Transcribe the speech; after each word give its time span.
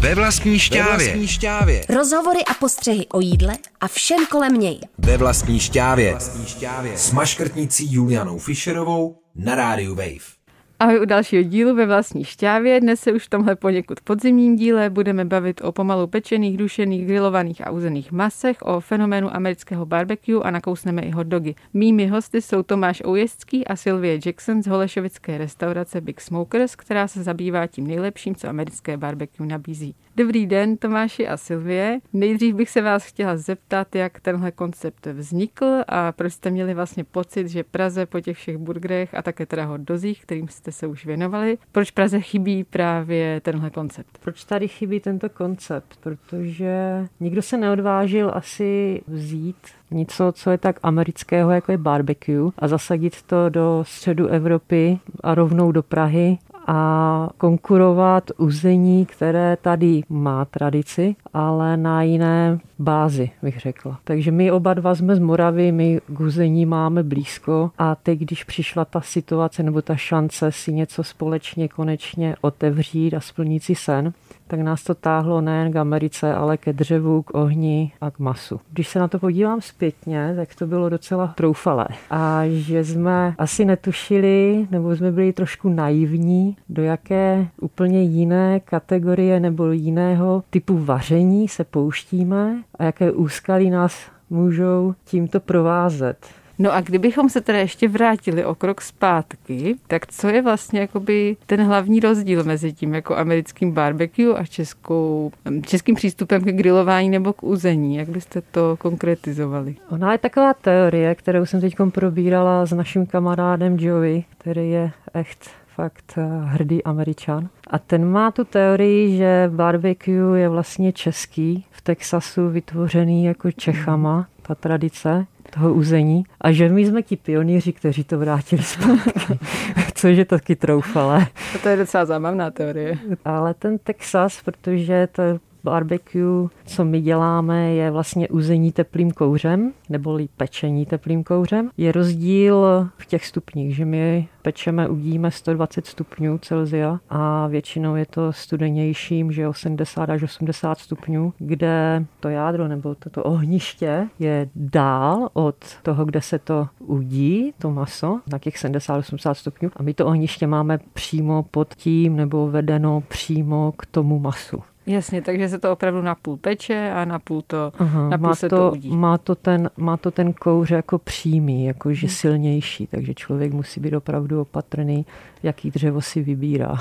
Ve 0.00 0.14
vlastní 0.14 0.58
štávě. 0.58 0.82
Ve 0.84 1.04
vlastní 1.04 1.28
štávě. 1.28 1.84
Rozhovory 1.88 2.44
a 2.44 2.54
postřehy 2.54 3.06
o 3.06 3.20
jídle 3.20 3.56
a 3.80 3.88
všem 3.88 4.26
kolem 4.26 4.54
něj. 4.54 4.80
Ve 4.98 5.16
vlastní 5.16 5.60
štávě. 5.60 6.10
Vlastní 6.10 6.46
štávě. 6.46 6.98
S 6.98 7.12
maškrtnicí 7.12 7.92
Julianou 7.92 8.38
Fischerovou 8.38 9.18
na 9.34 9.54
rádiu 9.54 9.94
Wave. 9.94 10.35
Ahoj 10.80 11.00
u 11.00 11.04
dalšího 11.04 11.42
dílu 11.42 11.74
ve 11.74 11.86
vlastní 11.86 12.24
šťávě. 12.24 12.80
Dnes 12.80 13.00
se 13.00 13.12
už 13.12 13.24
v 13.24 13.30
tomhle 13.30 13.56
poněkud 13.56 14.00
podzimním 14.00 14.56
díle 14.56 14.90
budeme 14.90 15.24
bavit 15.24 15.60
o 15.64 15.72
pomalu 15.72 16.06
pečených, 16.06 16.56
dušených, 16.56 17.06
grilovaných 17.06 17.66
a 17.66 17.70
uzených 17.70 18.12
masech, 18.12 18.62
o 18.62 18.80
fenoménu 18.80 19.36
amerického 19.36 19.86
barbecue 19.86 20.42
a 20.42 20.50
nakousneme 20.50 21.02
i 21.02 21.10
hot 21.10 21.26
dogy. 21.26 21.54
Mými 21.74 22.06
hosty 22.06 22.42
jsou 22.42 22.62
Tomáš 22.62 23.02
Oujezcký 23.06 23.66
a 23.66 23.76
Sylvie 23.76 24.18
Jackson 24.26 24.62
z 24.62 24.66
holešovické 24.66 25.38
restaurace 25.38 26.00
Big 26.00 26.20
Smokers, 26.20 26.76
která 26.76 27.08
se 27.08 27.22
zabývá 27.22 27.66
tím 27.66 27.86
nejlepším, 27.86 28.34
co 28.34 28.48
americké 28.48 28.96
barbecue 28.96 29.46
nabízí. 29.46 29.94
Dobrý 30.18 30.46
den, 30.46 30.76
Tomáši 30.76 31.28
a 31.28 31.36
Silvie. 31.36 32.00
Nejdřív 32.12 32.54
bych 32.54 32.70
se 32.70 32.82
vás 32.82 33.04
chtěla 33.04 33.36
zeptat, 33.36 33.94
jak 33.94 34.20
tenhle 34.20 34.52
koncept 34.52 35.06
vznikl 35.06 35.82
a 35.88 36.12
proč 36.12 36.32
jste 36.32 36.50
měli 36.50 36.74
vlastně 36.74 37.04
pocit, 37.04 37.48
že 37.48 37.64
Praze 37.64 38.06
po 38.06 38.20
těch 38.20 38.36
všech 38.36 38.58
burgerech 38.58 39.14
a 39.14 39.22
také 39.22 39.46
teda 39.46 39.76
dozích, 39.76 40.22
kterým 40.22 40.48
jste 40.48 40.72
se 40.72 40.86
už 40.86 41.06
věnovali, 41.06 41.58
proč 41.72 41.90
Praze 41.90 42.20
chybí 42.20 42.64
právě 42.64 43.40
tenhle 43.40 43.70
koncept? 43.70 44.18
Proč 44.18 44.44
tady 44.44 44.68
chybí 44.68 45.00
tento 45.00 45.28
koncept? 45.28 45.98
Protože 46.00 47.06
nikdo 47.20 47.42
se 47.42 47.56
neodvážil 47.56 48.30
asi 48.34 49.00
vzít 49.06 49.56
něco, 49.90 50.32
co 50.32 50.50
je 50.50 50.58
tak 50.58 50.80
amerického, 50.82 51.50
jako 51.50 51.72
je 51.72 51.78
barbecue 51.78 52.50
a 52.58 52.68
zasadit 52.68 53.22
to 53.22 53.48
do 53.48 53.84
středu 53.86 54.26
Evropy 54.26 54.98
a 55.20 55.34
rovnou 55.34 55.72
do 55.72 55.82
Prahy 55.82 56.38
a 56.66 57.28
konkurovat 57.38 58.30
uzení, 58.36 59.06
které 59.06 59.56
tady 59.62 60.02
má 60.08 60.44
tradici, 60.44 61.16
ale 61.32 61.76
na 61.76 62.02
jiné 62.02 62.58
bázi, 62.78 63.30
bych 63.42 63.60
řekla. 63.60 63.98
Takže 64.04 64.30
my 64.30 64.52
oba 64.52 64.74
dva 64.74 64.94
jsme 64.94 65.16
z 65.16 65.18
Moravy, 65.18 65.72
my 65.72 66.00
k 66.08 66.20
uzení 66.20 66.66
máme 66.66 67.02
blízko 67.02 67.70
a 67.78 67.94
teď, 67.94 68.18
když 68.18 68.44
přišla 68.44 68.84
ta 68.84 69.00
situace 69.00 69.62
nebo 69.62 69.82
ta 69.82 69.96
šance 69.96 70.52
si 70.52 70.72
něco 70.72 71.04
společně 71.04 71.68
konečně 71.68 72.36
otevřít 72.40 73.14
a 73.14 73.20
splnit 73.20 73.62
si 73.62 73.74
sen, 73.74 74.12
tak 74.46 74.60
nás 74.60 74.84
to 74.84 74.94
táhlo 74.94 75.40
nejen 75.40 75.72
k 75.72 75.76
Americe, 75.76 76.34
ale 76.34 76.56
ke 76.56 76.72
dřevu, 76.72 77.22
k 77.22 77.34
ohni 77.34 77.92
a 78.00 78.10
k 78.10 78.18
masu. 78.18 78.60
Když 78.72 78.88
se 78.88 78.98
na 78.98 79.08
to 79.08 79.18
podívám 79.18 79.60
zpětně, 79.60 80.32
tak 80.36 80.54
to 80.54 80.66
bylo 80.66 80.88
docela 80.88 81.26
troufalé. 81.26 81.86
A 82.10 82.42
že 82.46 82.84
jsme 82.84 83.34
asi 83.38 83.64
netušili, 83.64 84.66
nebo 84.70 84.96
jsme 84.96 85.12
byli 85.12 85.32
trošku 85.32 85.68
naivní, 85.68 86.56
do 86.68 86.82
jaké 86.82 87.48
úplně 87.60 88.02
jiné 88.02 88.60
kategorie 88.60 89.40
nebo 89.40 89.66
jiného 89.66 90.42
typu 90.50 90.78
vaření 90.78 91.48
se 91.48 91.64
pouštíme 91.64 92.62
a 92.78 92.84
jaké 92.84 93.12
úskalí 93.12 93.70
nás 93.70 94.10
můžou 94.30 94.94
tímto 95.04 95.40
provázet. 95.40 96.26
No 96.58 96.74
a 96.74 96.80
kdybychom 96.80 97.28
se 97.28 97.40
teda 97.40 97.58
ještě 97.58 97.88
vrátili 97.88 98.44
o 98.44 98.54
krok 98.54 98.80
zpátky, 98.80 99.76
tak 99.86 100.06
co 100.06 100.28
je 100.28 100.42
vlastně 100.42 100.80
jakoby 100.80 101.36
ten 101.46 101.62
hlavní 101.62 102.00
rozdíl 102.00 102.44
mezi 102.44 102.72
tím 102.72 102.94
jako 102.94 103.16
americkým 103.16 103.72
barbecue 103.72 104.34
a 104.34 104.44
českou, 104.44 105.32
českým 105.62 105.94
přístupem 105.94 106.44
ke 106.44 106.52
grilování 106.52 107.10
nebo 107.10 107.32
k 107.32 107.42
uzení? 107.42 107.96
Jak 107.96 108.08
byste 108.08 108.40
to 108.40 108.76
konkretizovali? 108.76 109.76
Ona 109.90 110.12
je 110.12 110.18
taková 110.18 110.54
teorie, 110.54 111.14
kterou 111.14 111.46
jsem 111.46 111.60
teď 111.60 111.74
probírala 111.90 112.66
s 112.66 112.72
naším 112.72 113.06
kamarádem 113.06 113.76
Joey, 113.78 114.24
který 114.38 114.70
je 114.70 114.90
echt 115.14 115.50
fakt 115.74 116.14
eh, 116.16 116.22
hrdý 116.44 116.84
američan. 116.84 117.48
A 117.70 117.78
ten 117.78 118.04
má 118.10 118.30
tu 118.30 118.44
teorii, 118.44 119.16
že 119.16 119.50
barbecue 119.54 120.40
je 120.40 120.48
vlastně 120.48 120.92
český, 120.92 121.64
v 121.70 121.80
Texasu 121.82 122.48
vytvořený 122.48 123.24
jako 123.24 123.52
Čechama, 123.52 124.26
ta 124.42 124.54
tradice 124.54 125.26
toho 125.50 125.74
uzení 125.74 126.24
a 126.40 126.52
že 126.52 126.68
my 126.68 126.86
jsme 126.86 127.02
ti 127.02 127.16
pionýři, 127.16 127.72
kteří 127.72 128.04
to 128.04 128.18
vrátili 128.18 128.62
zpátky, 128.62 129.38
což 129.94 130.16
je 130.16 130.24
taky 130.24 130.56
troufalé. 130.56 131.26
A 131.54 131.58
to 131.62 131.68
je 131.68 131.76
docela 131.76 132.04
zábavná 132.04 132.50
teorie. 132.50 132.98
Ale 133.24 133.54
ten 133.54 133.78
Texas, 133.78 134.42
protože 134.44 135.08
to 135.12 135.22
barbecue, 135.66 136.48
co 136.64 136.84
my 136.84 137.00
děláme, 137.00 137.74
je 137.74 137.90
vlastně 137.90 138.28
uzení 138.28 138.72
teplým 138.72 139.10
kouřem, 139.10 139.72
neboli 139.88 140.28
pečení 140.36 140.86
teplým 140.86 141.24
kouřem. 141.24 141.70
Je 141.76 141.92
rozdíl 141.92 142.88
v 142.96 143.06
těch 143.06 143.26
stupních, 143.26 143.76
že 143.76 143.84
my 143.84 144.28
pečeme, 144.42 144.88
udíme 144.88 145.30
120 145.30 145.86
stupňů 145.86 146.38
Celsia 146.38 147.00
a 147.08 147.46
většinou 147.46 147.96
je 147.96 148.06
to 148.06 148.32
studenějším, 148.32 149.32
že 149.32 149.48
80 149.48 150.10
až 150.10 150.22
80 150.22 150.78
stupňů, 150.78 151.32
kde 151.38 152.04
to 152.20 152.28
jádro 152.28 152.68
nebo 152.68 152.94
toto 152.94 153.22
ohniště 153.22 154.08
je 154.18 154.48
dál 154.56 155.28
od 155.32 155.56
toho, 155.82 156.04
kde 156.04 156.20
se 156.20 156.38
to 156.38 156.68
udí, 156.78 157.52
to 157.58 157.70
maso, 157.70 158.20
na 158.32 158.38
těch 158.38 158.54
70-80 158.54 159.34
stupňů 159.34 159.70
a 159.76 159.82
my 159.82 159.94
to 159.94 160.06
ohniště 160.06 160.46
máme 160.46 160.78
přímo 160.92 161.42
pod 161.42 161.74
tím 161.74 162.16
nebo 162.16 162.50
vedeno 162.50 163.02
přímo 163.08 163.72
k 163.78 163.86
tomu 163.86 164.18
masu. 164.18 164.62
Jasně, 164.86 165.22
takže 165.22 165.48
se 165.48 165.58
to 165.58 165.72
opravdu 165.72 166.02
napůl 166.02 166.36
peče 166.36 166.90
a 166.90 167.04
napůl 167.04 167.42
to, 167.46 167.72
Aha, 167.78 168.08
napůl 168.08 168.28
má 168.28 168.34
se 168.34 168.48
to, 168.48 168.56
to 168.56 168.72
udí. 168.72 168.96
Má 168.96 169.18
to, 169.18 169.34
ten, 169.34 169.70
má 169.76 169.96
to 169.96 170.10
ten 170.10 170.32
kouř 170.32 170.70
jako 170.70 170.98
přímý, 170.98 171.64
jakože 171.64 172.06
hmm. 172.06 172.14
silnější, 172.14 172.86
takže 172.86 173.14
člověk 173.14 173.52
musí 173.52 173.80
být 173.80 173.94
opravdu 173.94 174.40
opatrný, 174.40 175.06
jaký 175.42 175.70
dřevo 175.70 176.00
si 176.00 176.22
vybírá. 176.22 176.74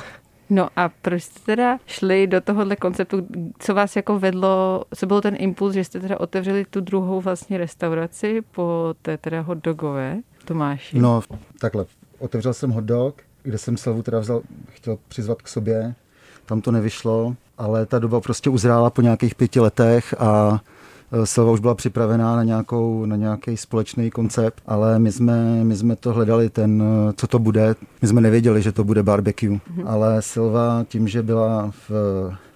No 0.50 0.70
a 0.76 0.90
proč 1.02 1.24
jste 1.24 1.40
teda 1.46 1.78
šli 1.86 2.28
do 2.28 2.42
tohohle 2.42 2.76
konceptu, 2.76 3.28
co 3.60 3.74
vás 3.74 3.96
jako 3.96 4.20
vedlo, 4.20 4.86
co 4.96 5.06
byl 5.06 5.22
ten 5.22 5.36
impuls, 5.38 5.74
že 5.74 5.84
jste 5.84 6.00
teda 6.00 6.20
otevřeli 6.20 6.66
tu 6.66 6.82
druhou 6.82 7.22
vlastně 7.22 7.58
restauraci 7.58 8.42
po 8.52 8.96
té 9.02 9.18
teda 9.18 9.42
hot 9.42 9.58
dogové, 9.58 10.18
Tomáši? 10.46 11.00
No 11.00 11.22
takhle, 11.60 11.86
otevřel 12.20 12.54
jsem 12.54 12.70
hot 12.70 12.84
dog, 12.84 13.22
kde 13.44 13.58
jsem 13.58 13.78
Silvu 13.78 14.04
teda 14.04 14.20
vzal, 14.20 14.42
chtěl 14.70 14.98
přizvat 15.08 15.42
k 15.42 15.48
sobě, 15.48 15.96
tam 16.46 16.62
to 16.62 16.72
nevyšlo, 16.72 17.36
ale 17.58 17.86
ta 17.86 18.00
doba 18.00 18.22
prostě 18.22 18.50
uzrála 18.50 18.90
po 18.90 19.02
nějakých 19.02 19.36
pěti 19.36 19.60
letech 19.60 20.16
a 20.20 20.60
Silva 21.24 21.52
už 21.52 21.60
byla 21.60 21.76
připravená 21.76 22.36
na, 22.36 22.44
nějakou, 22.44 23.06
na 23.06 23.16
nějaký 23.16 23.58
společný 23.58 24.12
koncept, 24.12 24.64
ale 24.66 25.00
my 25.00 25.12
jsme, 25.12 25.64
my 25.64 25.76
jsme 25.76 25.96
to 25.96 26.14
hledali, 26.14 26.50
ten, 26.50 26.84
e, 27.10 27.14
co 27.14 27.28
to 27.28 27.40
bude. 27.40 27.76
My 28.02 28.08
jsme 28.08 28.22
nevěděli, 28.22 28.62
že 28.62 28.72
to 28.72 28.84
bude 28.84 29.04
barbecue, 29.04 29.50
mm-hmm. 29.50 29.84
ale 29.86 30.22
Silva 30.22 30.86
tím, 30.88 31.08
že 31.08 31.24
byla 31.24 31.72
v 31.90 31.92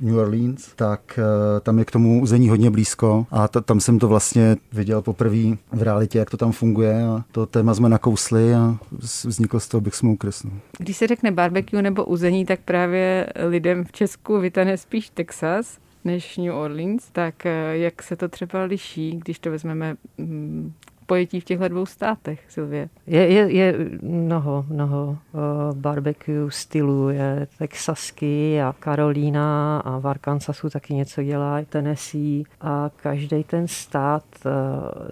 New 0.01 0.17
Orleans, 0.17 0.71
tak 0.75 1.19
eh, 1.19 1.59
tam 1.59 1.79
je 1.79 1.85
k 1.85 1.91
tomu 1.91 2.21
uzení 2.21 2.49
hodně 2.49 2.71
blízko 2.71 3.25
a 3.31 3.47
t- 3.47 3.61
tam 3.61 3.79
jsem 3.79 3.99
to 3.99 4.07
vlastně 4.07 4.57
viděl 4.73 5.01
poprvé 5.01 5.57
v 5.71 5.83
realitě, 5.83 6.19
jak 6.19 6.29
to 6.29 6.37
tam 6.37 6.51
funguje 6.51 7.03
a 7.03 7.23
to 7.31 7.45
téma 7.45 7.73
jsme 7.73 7.89
nakousli 7.89 8.55
a 8.55 8.77
vznikl 9.25 9.59
z 9.59 9.67
toho 9.67 9.81
Big 9.81 9.95
Smokers. 9.95 10.43
No. 10.43 10.51
Když 10.77 10.97
se 10.97 11.07
řekne 11.07 11.31
barbecue 11.31 11.81
nebo 11.81 12.05
uzení, 12.05 12.45
tak 12.45 12.59
právě 12.65 13.27
lidem 13.47 13.85
v 13.85 13.91
Česku 13.91 14.39
vytane 14.39 14.77
spíš 14.77 15.09
Texas, 15.09 15.77
než 16.03 16.37
New 16.37 16.53
Orleans, 16.53 17.09
tak 17.11 17.45
eh, 17.45 17.77
jak 17.77 18.03
se 18.03 18.15
to 18.15 18.27
třeba 18.27 18.63
liší, 18.63 19.11
když 19.11 19.39
to 19.39 19.51
vezmeme 19.51 19.95
mm, 20.17 20.73
pojetí 21.09 21.39
v 21.39 21.43
těchto 21.43 21.67
dvou 21.67 21.85
státech, 21.85 22.39
Silvie? 22.47 22.89
Je, 23.07 23.27
je, 23.33 23.51
je 23.51 23.75
mnoho, 24.01 24.65
mnoho 24.69 25.17
uh, 25.31 25.77
barbecue 25.77 26.51
stylů. 26.51 27.09
Je 27.09 27.47
texasky 27.57 28.61
a 28.61 28.75
Karolína 28.79 29.79
a 29.79 29.99
v 29.99 30.07
Arkansasu 30.07 30.69
taky 30.69 30.93
něco 30.93 31.23
dělá, 31.23 31.61
Tennessee 31.69 32.43
a 32.61 32.91
každý 32.95 33.43
ten 33.43 33.67
stát 33.67 34.23
uh, 34.45 34.51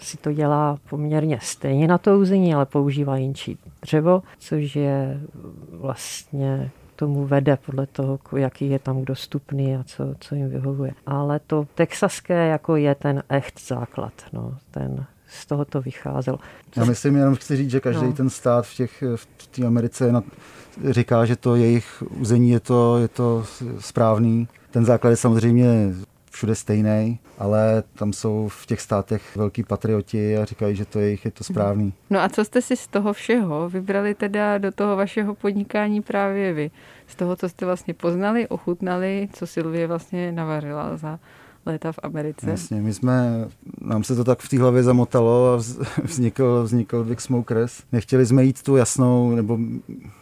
si 0.02 0.18
to 0.18 0.34
dělá 0.34 0.78
poměrně 0.90 1.40
stejně 1.42 1.88
na 1.88 1.98
to 1.98 2.19
území, 2.19 2.54
ale 2.54 2.66
používá 2.66 3.18
jinčí 3.18 3.58
dřevo, 3.81 4.24
což 4.40 4.75
je 4.75 5.19
vlastně 5.72 6.72
tomu 6.97 7.25
vede 7.25 7.58
podle 7.66 7.88
toho, 7.88 8.19
jaký 8.35 8.69
je 8.69 8.80
tam 8.80 9.06
dostupný 9.06 9.75
a 9.75 9.84
co, 9.84 10.16
co 10.19 10.35
jim 10.35 10.50
vyhovuje. 10.50 10.94
Ale 11.06 11.39
to 11.48 11.68
texaské 11.75 12.48
jako 12.48 12.75
je 12.75 12.95
ten 12.95 13.24
echt 13.30 13.68
základ, 13.68 14.13
no, 14.33 14.57
ten 14.72 15.06
z 15.27 15.45
toho 15.45 15.66
to 15.66 15.81
vycházelo. 15.81 16.39
Já 16.75 16.86
myslím, 16.86 17.16
jenom 17.16 17.36
chci 17.36 17.56
říct, 17.56 17.72
že 17.72 17.80
každý 17.80 18.06
no. 18.06 18.13
ten 18.13 18.30
stát 18.30 18.68
v 18.68 18.75
těch 18.75 19.04
v 19.16 19.48
té 19.48 19.66
Americe 19.66 20.12
na, 20.12 20.24
říká, 20.89 21.25
že 21.25 21.36
to 21.36 21.56
jejich 21.56 22.04
území 22.10 22.50
je 22.50 22.60
to, 22.60 22.98
je 22.98 23.07
to 23.07 23.45
správný. 23.80 24.48
Ten 24.72 24.86
základ 24.86 25.10
je 25.10 25.16
samozřejmě 25.16 25.94
všude 26.38 26.56
stejný, 26.56 27.19
ale 27.38 27.84
tam 27.95 28.13
jsou 28.13 28.48
v 28.48 28.66
těch 28.66 28.81
státech 28.81 29.36
velký 29.36 29.63
patrioti 29.63 30.38
a 30.38 30.45
říkají, 30.45 30.75
že 30.75 30.86
to 30.86 31.00
jejich 31.00 31.25
je 31.25 31.31
to 31.31 31.44
správný. 31.44 31.94
No 32.10 32.22
a 32.22 32.30
co 32.30 32.45
jste 32.45 32.62
si 32.62 32.78
z 32.78 32.88
toho 32.88 33.13
všeho 33.13 33.69
vybrali 33.69 34.16
teda 34.16 34.57
do 34.57 34.72
toho 34.72 34.95
vašeho 34.95 35.36
podnikání 35.36 36.01
právě 36.01 36.54
vy? 36.54 36.72
Z 37.07 37.16
toho, 37.16 37.36
co 37.36 37.50
jste 37.50 37.66
vlastně 37.66 37.94
poznali, 37.94 38.48
ochutnali, 38.48 39.30
co 39.34 39.48
Silvie 39.48 39.88
vlastně 39.88 40.31
navařila 40.31 40.98
za 40.98 41.19
léta 41.68 41.92
v 41.92 42.00
Americe. 42.04 42.50
Jasně, 42.50 42.81
my 42.81 42.94
jsme, 42.94 43.48
nám 43.81 44.04
se 44.04 44.16
to 44.16 44.24
tak 44.24 44.40
v 44.40 44.50
té 44.50 44.60
hlavě 44.60 44.84
zamotalo 44.84 45.54
a 45.54 45.56
vznikl, 46.04 46.64
vznikl 46.64 47.04
Big 47.04 47.22
Smokers. 47.22 47.84
Nechtěli 47.92 48.25
jsme 48.25 48.44
jít 48.44 48.64
tu 48.64 48.75
jasnou, 48.75 49.36
nebo 49.36 49.60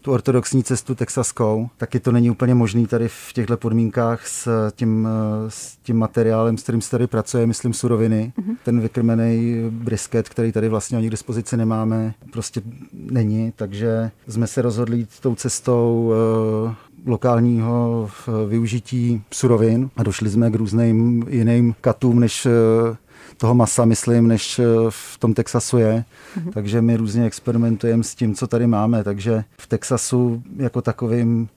tu 0.01 0.11
ortodoxní 0.11 0.63
cestu 0.63 0.95
texaskou. 0.95 1.69
Taky 1.77 1.99
to 1.99 2.11
není 2.11 2.29
úplně 2.29 2.55
možný 2.55 2.87
tady 2.87 3.07
v 3.07 3.33
těchto 3.33 3.57
podmínkách 3.57 4.27
s 4.27 4.71
tím, 4.75 5.07
s 5.47 5.77
tím 5.77 5.97
materiálem, 5.97 6.57
s 6.57 6.63
kterým 6.63 6.81
se 6.81 6.91
tady 6.91 7.07
pracuje, 7.07 7.47
myslím 7.47 7.73
suroviny. 7.73 8.33
Mm-hmm. 8.37 8.55
Ten 8.63 8.81
vykrmený 8.81 9.63
brisket, 9.69 10.29
který 10.29 10.51
tady 10.51 10.69
vlastně 10.69 10.97
ani 10.97 11.07
k 11.07 11.11
dispozici 11.11 11.57
nemáme, 11.57 12.13
prostě 12.31 12.61
není, 12.93 13.53
takže 13.55 14.11
jsme 14.27 14.47
se 14.47 14.61
rozhodli 14.61 14.97
jít 14.97 15.09
tou 15.21 15.35
cestou 15.35 16.11
uh, 16.65 16.73
lokálního 17.05 18.09
využití 18.47 19.23
surovin 19.33 19.89
a 19.97 20.03
došli 20.03 20.29
jsme 20.29 20.51
k 20.51 20.55
různým 20.55 21.25
jiným 21.29 21.75
katům, 21.81 22.19
než 22.19 22.45
uh, 22.45 22.51
toho 23.37 23.55
masa, 23.55 23.85
myslím, 23.85 24.27
než 24.27 24.61
v 24.89 25.17
tom 25.17 25.33
Texasu 25.33 25.77
je. 25.77 26.05
Mm-hmm. 26.37 26.51
Takže 26.53 26.81
my 26.81 26.97
různě 26.97 27.25
experimentujeme 27.25 28.03
s 28.03 28.15
tím, 28.15 28.35
co 28.35 28.47
tady 28.47 28.67
máme. 28.67 29.03
Takže 29.03 29.43
v 29.57 29.67
Texasu 29.67 30.43
jako 30.57 30.81
takovým 30.81 31.47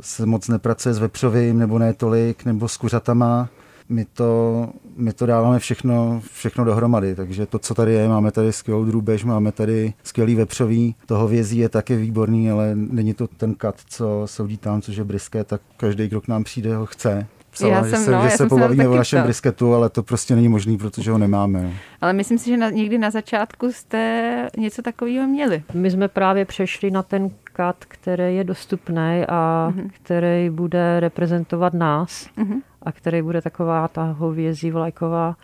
se 0.00 0.26
moc 0.26 0.48
nepracuje 0.48 0.94
s 0.94 0.98
vepřovým, 0.98 1.58
nebo 1.58 1.78
ne 1.78 1.94
tolik, 1.94 2.44
nebo 2.44 2.68
s 2.68 2.76
kuřatama 2.76 3.48
my 3.88 4.04
to, 4.04 4.68
my 4.96 5.12
to 5.12 5.26
dáváme 5.26 5.58
všechno, 5.58 6.22
všechno 6.32 6.64
dohromady, 6.64 7.14
takže 7.14 7.46
to, 7.46 7.58
co 7.58 7.74
tady 7.74 7.92
je, 7.92 8.08
máme 8.08 8.32
tady 8.32 8.52
skvělou 8.52 8.84
drůbež, 8.84 9.24
máme 9.24 9.52
tady 9.52 9.94
skvělý 10.02 10.34
vepřový, 10.34 10.94
toho 11.06 11.28
vězí 11.28 11.58
je 11.58 11.68
taky 11.68 11.96
výborný, 11.96 12.50
ale 12.50 12.72
není 12.74 13.14
to 13.14 13.26
ten 13.26 13.54
kat, 13.54 13.74
co 13.88 14.22
soudí 14.24 14.56
tam, 14.56 14.82
což 14.82 14.96
je 14.96 15.04
brisket, 15.04 15.46
tak 15.46 15.60
každý, 15.76 16.08
kdo 16.08 16.20
k 16.20 16.28
nám 16.28 16.44
přijde, 16.44 16.76
ho 16.76 16.86
chce. 16.86 17.26
Psala, 17.56 17.74
já 17.74 17.84
že 17.84 17.90
jsem, 17.90 18.04
se, 18.04 18.10
no, 18.10 18.18
že 18.20 18.24
já 18.24 18.30
se 18.30 18.36
jsem 18.36 18.48
pobavíme 18.48 18.84
se 18.84 18.88
o 18.88 18.96
našem 18.96 19.16
ptal. 19.16 19.26
brisketu, 19.26 19.74
ale 19.74 19.90
to 19.90 20.02
prostě 20.02 20.34
není 20.34 20.48
možný, 20.48 20.78
protože 20.78 21.10
ho 21.10 21.18
nemáme. 21.18 21.72
Ale 22.00 22.12
myslím 22.12 22.38
si, 22.38 22.50
že 22.50 22.56
na, 22.56 22.70
někdy 22.70 22.98
na 22.98 23.10
začátku 23.10 23.72
jste 23.72 24.48
něco 24.56 24.82
takového 24.82 25.26
měli. 25.26 25.62
My 25.74 25.90
jsme 25.90 26.08
právě 26.08 26.44
přešli 26.44 26.90
na 26.90 27.02
ten 27.02 27.30
kat, 27.52 27.76
který 27.88 28.36
je 28.36 28.44
dostupný 28.44 29.24
a 29.28 29.72
mm-hmm. 29.74 29.90
který 29.92 30.50
bude 30.50 31.00
reprezentovat 31.00 31.74
nás 31.74 32.28
mm-hmm. 32.38 32.60
a 32.82 32.92
který 32.92 33.22
bude 33.22 33.42
taková 33.42 33.88
ta 33.88 34.02
hovězí 34.18 34.70
vlajková 34.70 35.36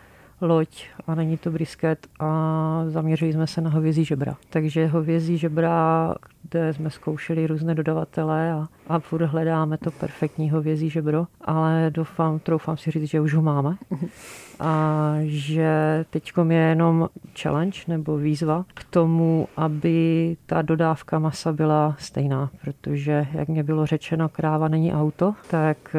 loď 0.42 0.84
a 1.06 1.14
není 1.14 1.36
to 1.36 1.50
brisket 1.50 2.06
a 2.20 2.84
zaměřili 2.88 3.32
jsme 3.32 3.46
se 3.46 3.60
na 3.60 3.70
hovězí 3.70 4.04
žebra. 4.04 4.36
Takže 4.50 4.86
hovězí 4.86 5.38
žebra, 5.38 6.14
kde 6.50 6.74
jsme 6.74 6.90
zkoušeli 6.90 7.46
různé 7.46 7.74
dodavatele 7.74 8.52
a, 8.52 8.68
a 8.88 8.98
furt 8.98 9.22
hledáme 9.24 9.78
to 9.78 9.90
perfektní 9.90 10.50
hovězí 10.50 10.90
žebro, 10.90 11.26
ale 11.40 11.90
doufám, 11.94 12.38
troufám 12.38 12.76
si 12.76 12.90
říct, 12.90 13.10
že 13.10 13.20
už 13.20 13.34
ho 13.34 13.42
máme. 13.42 13.76
A 14.60 15.14
že 15.22 16.04
teď 16.10 16.32
je 16.48 16.56
jenom 16.56 17.08
challenge 17.42 17.78
nebo 17.88 18.16
výzva 18.16 18.64
k 18.74 18.84
tomu, 18.84 19.48
aby 19.56 20.36
ta 20.46 20.62
dodávka 20.62 21.18
masa 21.18 21.52
byla 21.52 21.96
stejná, 21.98 22.50
protože, 22.60 23.26
jak 23.32 23.48
mě 23.48 23.62
bylo 23.62 23.86
řečeno, 23.86 24.28
kráva 24.28 24.68
není 24.68 24.92
auto, 24.92 25.34
tak 25.50 25.96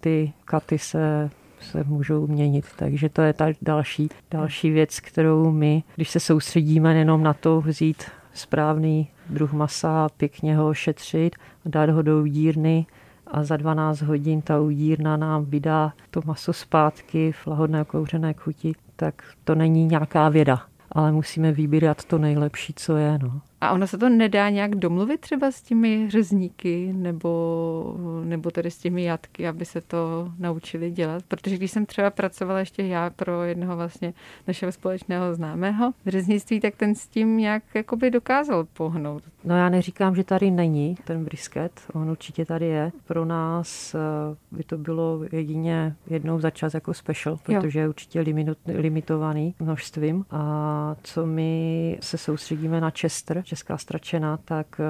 ty 0.00 0.32
katy 0.44 0.78
se 0.78 1.30
se 1.60 1.84
můžou 1.84 2.26
měnit. 2.26 2.64
Takže 2.76 3.08
to 3.08 3.22
je 3.22 3.32
ta 3.32 3.46
další, 3.62 4.08
další 4.30 4.70
věc, 4.70 5.00
kterou 5.00 5.50
my, 5.50 5.82
když 5.96 6.10
se 6.10 6.20
soustředíme 6.20 6.94
jenom 6.94 7.22
na 7.22 7.34
to 7.34 7.60
vzít 7.60 8.04
správný 8.34 9.08
druh 9.30 9.52
masa, 9.52 10.08
pěkně 10.16 10.56
ho 10.56 10.74
šetřit, 10.74 11.36
dát 11.66 11.90
ho 11.90 12.02
do 12.02 12.22
udírny 12.22 12.86
a 13.26 13.44
za 13.44 13.56
12 13.56 14.02
hodin 14.02 14.42
ta 14.42 14.60
udírna 14.60 15.16
nám 15.16 15.44
vydá 15.44 15.92
to 16.10 16.20
maso 16.24 16.52
zpátky 16.52 17.32
v 17.32 17.46
lahodné 17.46 17.84
kouřené 17.84 18.34
chuti, 18.34 18.72
tak 18.96 19.22
to 19.44 19.54
není 19.54 19.86
nějaká 19.86 20.28
věda 20.28 20.62
ale 20.92 21.12
musíme 21.12 21.52
vybírat 21.52 22.04
to 22.04 22.18
nejlepší, 22.18 22.72
co 22.76 22.96
je. 22.96 23.18
No. 23.22 23.40
A 23.60 23.72
ono 23.72 23.86
se 23.86 23.98
to 23.98 24.08
nedá 24.08 24.50
nějak 24.50 24.74
domluvit 24.74 25.20
třeba 25.20 25.50
s 25.50 25.62
těmi 25.62 26.10
řezníky 26.10 26.92
nebo, 26.92 27.96
nebo 28.24 28.50
tedy 28.50 28.70
s 28.70 28.78
těmi 28.78 29.04
jatky, 29.04 29.48
aby 29.48 29.64
se 29.64 29.80
to 29.80 30.32
naučili 30.38 30.90
dělat? 30.90 31.22
Protože 31.28 31.56
když 31.56 31.70
jsem 31.70 31.86
třeba 31.86 32.10
pracovala 32.10 32.58
ještě 32.58 32.82
já 32.82 33.10
pro 33.10 33.42
jednoho 33.42 33.76
vlastně 33.76 34.14
našeho 34.46 34.72
společného 34.72 35.34
známého 35.34 35.92
v 36.04 36.08
řeznictví, 36.08 36.60
tak 36.60 36.76
ten 36.76 36.94
s 36.94 37.08
tím 37.08 37.36
nějak 37.36 37.62
jakoby 37.74 38.10
dokázal 38.10 38.64
pohnout. 38.72 39.22
No 39.44 39.56
já 39.56 39.68
neříkám, 39.68 40.14
že 40.14 40.24
tady 40.24 40.50
není 40.50 40.96
ten 41.04 41.24
brisket, 41.24 41.80
on 41.92 42.10
určitě 42.10 42.44
tady 42.44 42.66
je. 42.66 42.92
Pro 43.06 43.24
nás 43.24 43.96
by 44.50 44.64
to 44.64 44.78
bylo 44.78 45.20
jedině 45.32 45.96
jednou 46.10 46.40
za 46.40 46.50
čas 46.50 46.74
jako 46.74 46.94
special, 46.94 47.36
protože 47.36 47.78
jo. 47.78 47.82
je 47.82 47.88
určitě 47.88 48.24
limitovaný 48.66 49.54
množstvím. 49.60 50.24
A 50.30 50.96
co 51.02 51.26
my 51.26 51.98
se 52.00 52.18
soustředíme 52.18 52.80
na 52.80 52.90
Chester, 53.00 53.42
česká 53.48 53.78
stračena, 53.78 54.36
tak 54.44 54.80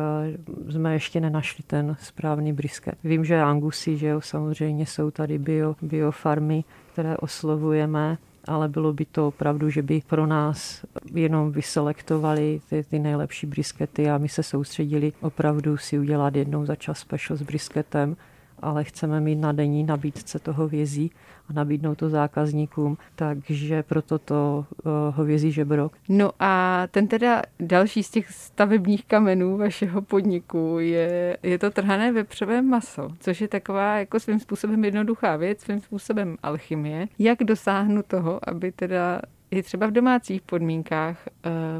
jsme 0.70 0.92
ještě 0.92 1.20
nenašli 1.20 1.64
ten 1.66 1.96
správný 2.00 2.52
brisket. 2.52 2.98
Vím, 3.04 3.24
že 3.24 3.42
angusy, 3.42 3.96
že 3.96 4.06
jo, 4.06 4.20
samozřejmě 4.20 4.86
jsou 4.86 5.10
tady 5.10 5.38
bio, 5.38 5.76
biofarmy, 5.82 6.64
které 6.92 7.16
oslovujeme, 7.16 8.18
ale 8.44 8.68
bylo 8.68 8.92
by 8.92 9.04
to 9.04 9.28
opravdu, 9.28 9.70
že 9.70 9.82
by 9.82 10.02
pro 10.06 10.26
nás 10.26 10.84
jenom 11.14 11.52
vyselektovali 11.52 12.60
ty, 12.70 12.84
ty 12.84 12.98
nejlepší 12.98 13.46
briskety 13.46 14.10
a 14.10 14.18
my 14.18 14.28
se 14.28 14.42
soustředili 14.42 15.12
opravdu 15.20 15.76
si 15.76 15.98
udělat 15.98 16.36
jednou 16.36 16.66
za 16.66 16.76
čas 16.76 16.98
special 16.98 17.36
s 17.36 17.42
brisketem, 17.42 18.16
ale 18.62 18.84
chceme 18.84 19.20
mít 19.20 19.36
na 19.36 19.52
denní 19.52 19.84
nabídce 19.84 20.38
toho 20.38 20.68
vězí 20.68 21.10
a 21.50 21.52
nabídnout 21.52 21.98
to 21.98 22.08
zákazníkům, 22.08 22.98
takže 23.16 23.82
proto 23.82 24.18
to 24.18 24.66
uh, 24.84 24.92
hovězí 25.16 25.52
žebrok. 25.52 25.92
No 26.08 26.30
a 26.40 26.82
ten 26.90 27.08
teda 27.08 27.42
další 27.60 28.02
z 28.02 28.10
těch 28.10 28.30
stavebních 28.30 29.04
kamenů 29.04 29.56
vašeho 29.56 30.02
podniku 30.02 30.76
je, 30.78 31.36
je 31.42 31.58
to 31.58 31.70
trhané 31.70 32.12
vepřové 32.12 32.62
maso, 32.62 33.08
což 33.20 33.40
je 33.40 33.48
taková 33.48 33.98
jako 33.98 34.20
svým 34.20 34.40
způsobem 34.40 34.84
jednoduchá 34.84 35.36
věc, 35.36 35.60
svým 35.60 35.80
způsobem 35.80 36.36
alchymie. 36.42 37.08
Jak 37.18 37.38
dosáhnu 37.38 38.02
toho, 38.02 38.48
aby 38.48 38.72
teda 38.72 39.22
i 39.50 39.62
třeba 39.62 39.86
v 39.86 39.90
domácích 39.90 40.42
podmínkách 40.42 41.28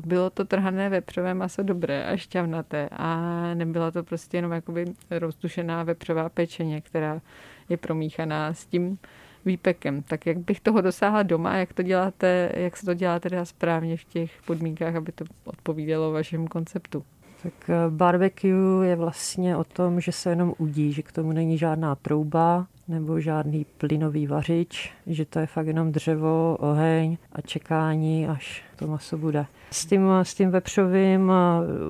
bylo 0.07 0.31
to 0.31 0.45
trhané 0.45 0.89
vepřové 0.89 1.35
maso 1.35 1.63
dobré 1.63 2.05
a 2.05 2.17
šťavnaté 2.17 2.89
a 2.93 3.21
nebyla 3.55 3.91
to 3.91 4.03
prostě 4.03 4.37
jenom 4.37 4.53
jakoby 4.53 4.85
roztušená 5.11 5.83
vepřová 5.83 6.29
pečeně, 6.29 6.81
která 6.81 7.21
je 7.69 7.77
promíchaná 7.77 8.55
s 8.55 8.67
tím 8.67 8.99
výpekem. 9.45 10.03
Tak 10.03 10.27
jak 10.27 10.39
bych 10.39 10.61
toho 10.61 10.81
dosáhla 10.81 11.23
doma, 11.23 11.57
jak 11.57 11.73
to 11.73 11.83
děláte, 11.83 12.53
jak 12.55 12.77
se 12.77 12.87
to 12.87 12.95
dělá 12.95 13.19
teda 13.21 13.45
správně 13.45 13.97
v 13.97 14.05
těch 14.05 14.31
podmínkách, 14.47 14.95
aby 14.95 15.13
to 15.13 15.25
odpovídalo 15.45 16.13
vašemu 16.13 16.47
konceptu? 16.47 17.05
Tak 17.43 17.71
barbecue 17.89 18.87
je 18.87 18.97
vlastně 18.97 19.57
o 19.57 19.65
tom, 19.65 20.01
že 20.01 20.13
se 20.13 20.31
jenom 20.31 20.55
udí, 20.59 20.93
že 20.93 21.03
k 21.03 21.13
tomu 21.13 21.33
není 21.33 21.59
žádná 21.59 21.95
trouba 21.95 22.67
nebo 22.89 23.21
žádný 23.21 23.67
plynový 23.79 24.27
vařič, 24.27 24.93
že 25.07 25.25
to 25.25 25.39
je 25.39 25.47
fakt 25.47 25.67
jenom 25.67 25.93
dřevo, 25.93 26.57
oheň 26.61 27.17
a 27.33 27.41
čekání, 27.41 28.29
až 28.29 28.63
to 28.77 28.87
maso 28.87 29.19
bude. 29.19 29.47
S 29.71 29.87
tím, 29.87 30.09
s 30.23 30.35
tím 30.35 30.51
vepřovým, 30.51 31.33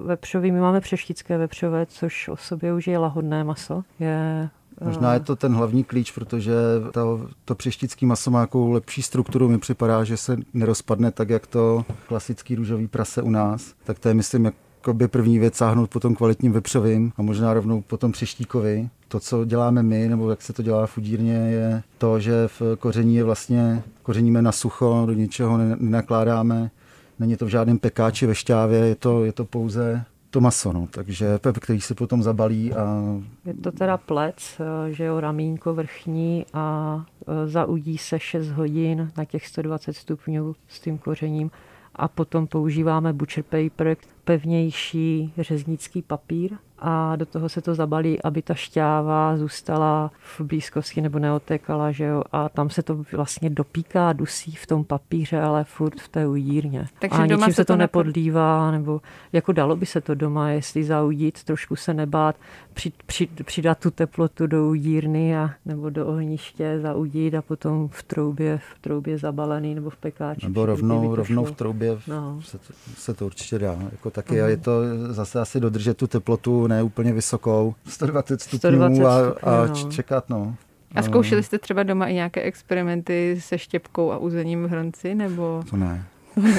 vepřovým, 0.04 0.54
my 0.54 0.60
máme 0.60 0.80
přeštické 0.80 1.38
vepřové, 1.38 1.86
což 1.86 2.28
o 2.28 2.36
sobě 2.36 2.74
už 2.74 2.86
je 2.86 2.98
lahodné 2.98 3.44
maso. 3.44 3.82
Je 4.00 4.48
Možná 4.84 5.14
je 5.14 5.20
to 5.20 5.36
ten 5.36 5.54
hlavní 5.54 5.84
klíč, 5.84 6.10
protože 6.10 6.52
to, 6.92 7.28
to 7.44 7.54
přeštický 7.54 8.06
maso 8.06 8.30
má 8.30 8.38
nějakou 8.38 8.70
lepší 8.72 9.02
strukturu. 9.02 9.48
Mi 9.48 9.58
připadá, 9.58 10.04
že 10.04 10.16
se 10.16 10.36
nerozpadne 10.54 11.10
tak, 11.10 11.30
jak 11.30 11.46
to 11.46 11.84
klasický 12.06 12.54
růžový 12.54 12.86
prase 12.88 13.22
u 13.22 13.30
nás. 13.30 13.74
Tak 13.84 13.98
to 13.98 14.08
je, 14.08 14.14
myslím, 14.14 14.44
jako 14.44 14.67
by 14.92 15.08
první 15.08 15.38
věc 15.38 15.54
sáhnout 15.54 15.90
po 15.90 16.00
tom 16.00 16.14
kvalitním 16.14 16.52
vepřovým 16.52 17.12
a 17.16 17.22
možná 17.22 17.54
rovnou 17.54 17.82
po 17.82 17.96
tom 17.96 18.12
přeštíkovi. 18.12 18.88
To, 19.08 19.20
co 19.20 19.44
děláme 19.44 19.82
my, 19.82 20.08
nebo 20.08 20.30
jak 20.30 20.42
se 20.42 20.52
to 20.52 20.62
dělá 20.62 20.86
v 20.86 20.98
udírně, 20.98 21.34
je 21.34 21.82
to, 21.98 22.20
že 22.20 22.48
v 22.48 22.62
koření 22.78 23.16
je 23.16 23.24
vlastně, 23.24 23.82
kořeníme 24.02 24.42
na 24.42 24.52
sucho, 24.52 25.02
do 25.06 25.12
ničeho 25.12 25.58
nenakládáme. 25.58 26.70
Není 27.18 27.36
to 27.36 27.46
v 27.46 27.48
žádném 27.48 27.78
pekáči 27.78 28.26
ve 28.26 28.34
šťávě, 28.34 28.78
je 28.78 28.94
to, 28.94 29.24
je 29.24 29.32
to 29.32 29.44
pouze 29.44 30.04
to 30.30 30.40
maso, 30.40 30.72
no. 30.72 30.88
takže 30.90 31.38
pep, 31.38 31.58
který 31.58 31.80
se 31.80 31.94
potom 31.94 32.22
zabalí 32.22 32.72
a... 32.72 33.02
Je 33.44 33.54
to 33.54 33.72
teda 33.72 33.96
plec, 33.96 34.60
že 34.88 35.04
jo, 35.04 35.20
ramínko 35.20 35.74
vrchní 35.74 36.46
a 36.54 37.04
zaudí 37.46 37.98
se 37.98 38.18
6 38.18 38.48
hodin 38.48 39.12
na 39.16 39.24
těch 39.24 39.46
120 39.46 39.92
stupňů 39.92 40.54
s 40.68 40.80
tím 40.80 40.98
kořením 40.98 41.50
a 41.94 42.08
potom 42.08 42.46
používáme 42.46 43.12
butcher 43.12 43.44
paper, 43.44 43.96
pevnější 44.28 45.32
řeznický 45.38 46.02
papír 46.02 46.50
a 46.78 47.16
do 47.16 47.26
toho 47.26 47.48
se 47.48 47.60
to 47.60 47.74
zabalí, 47.74 48.22
aby 48.22 48.42
ta 48.42 48.54
šťáva 48.54 49.36
zůstala 49.36 50.10
v 50.20 50.40
blízkosti 50.40 51.00
nebo 51.00 51.18
neotekala, 51.18 51.92
že 51.92 52.04
jo? 52.04 52.22
A 52.32 52.48
tam 52.48 52.70
se 52.70 52.82
to 52.82 53.04
vlastně 53.12 53.50
dopíká, 53.50 54.12
dusí 54.12 54.52
v 54.52 54.66
tom 54.66 54.84
papíře, 54.84 55.40
ale 55.40 55.64
furt 55.64 56.00
v 56.00 56.08
té 56.08 56.26
udírně. 56.26 56.86
Takže 56.98 57.22
a 57.22 57.26
doma 57.26 57.46
ničím 57.46 57.54
se 57.54 57.64
to 57.64 57.76
nepodlívá, 57.76 58.70
nebo 58.70 59.00
jako 59.32 59.52
dalo 59.52 59.76
by 59.76 59.86
se 59.86 60.00
to 60.00 60.14
doma, 60.14 60.50
jestli 60.50 60.84
zaudit, 60.84 61.44
trošku 61.44 61.76
se 61.76 61.94
nebát, 61.94 62.36
při, 62.74 62.92
při, 63.06 63.28
přidat 63.44 63.78
tu 63.78 63.90
teplotu 63.90 64.46
do 64.46 64.68
udírny 64.68 65.36
a, 65.36 65.50
nebo 65.66 65.90
do 65.90 66.06
ohniště, 66.06 66.80
zaudit 66.82 67.34
a 67.34 67.42
potom 67.42 67.88
v 67.88 68.02
troubě, 68.02 68.58
v 68.58 68.78
troubě 68.80 69.18
zabalený 69.18 69.74
nebo 69.74 69.90
v 69.90 69.96
pekáči. 69.96 70.46
Nebo 70.46 70.66
rovnou, 70.66 71.14
rovnou 71.14 71.44
v 71.44 71.52
troubě 71.52 71.98
no. 72.08 72.40
se, 72.42 72.58
to, 72.58 72.72
se 72.96 73.14
to 73.14 73.26
určitě 73.26 73.58
dá. 73.58 73.78
Jako 73.92 74.10
taky 74.22 74.34
uh-huh. 74.34 74.46
je 74.46 74.56
to 74.56 74.72
zase 75.10 75.40
asi 75.40 75.60
dodržet 75.60 75.96
tu 75.96 76.06
teplotu 76.06 76.66
ne 76.66 76.82
úplně 76.82 77.12
vysokou, 77.12 77.74
120 77.88 78.40
stupňů 78.40 78.58
120 78.58 79.04
a, 79.04 79.18
a 79.42 79.66
no. 79.66 79.90
čekat. 79.90 80.30
No. 80.30 80.54
A 80.94 81.02
zkoušeli 81.02 81.42
jste 81.42 81.58
třeba 81.58 81.82
doma 81.82 82.06
i 82.06 82.14
nějaké 82.14 82.42
experimenty 82.42 83.36
se 83.40 83.58
štěpkou 83.58 84.12
a 84.12 84.18
uzením 84.18 84.64
v 84.64 84.68
hrnci? 84.70 85.14
Nebo... 85.14 85.62
To 85.70 85.76
ne. 85.76 86.04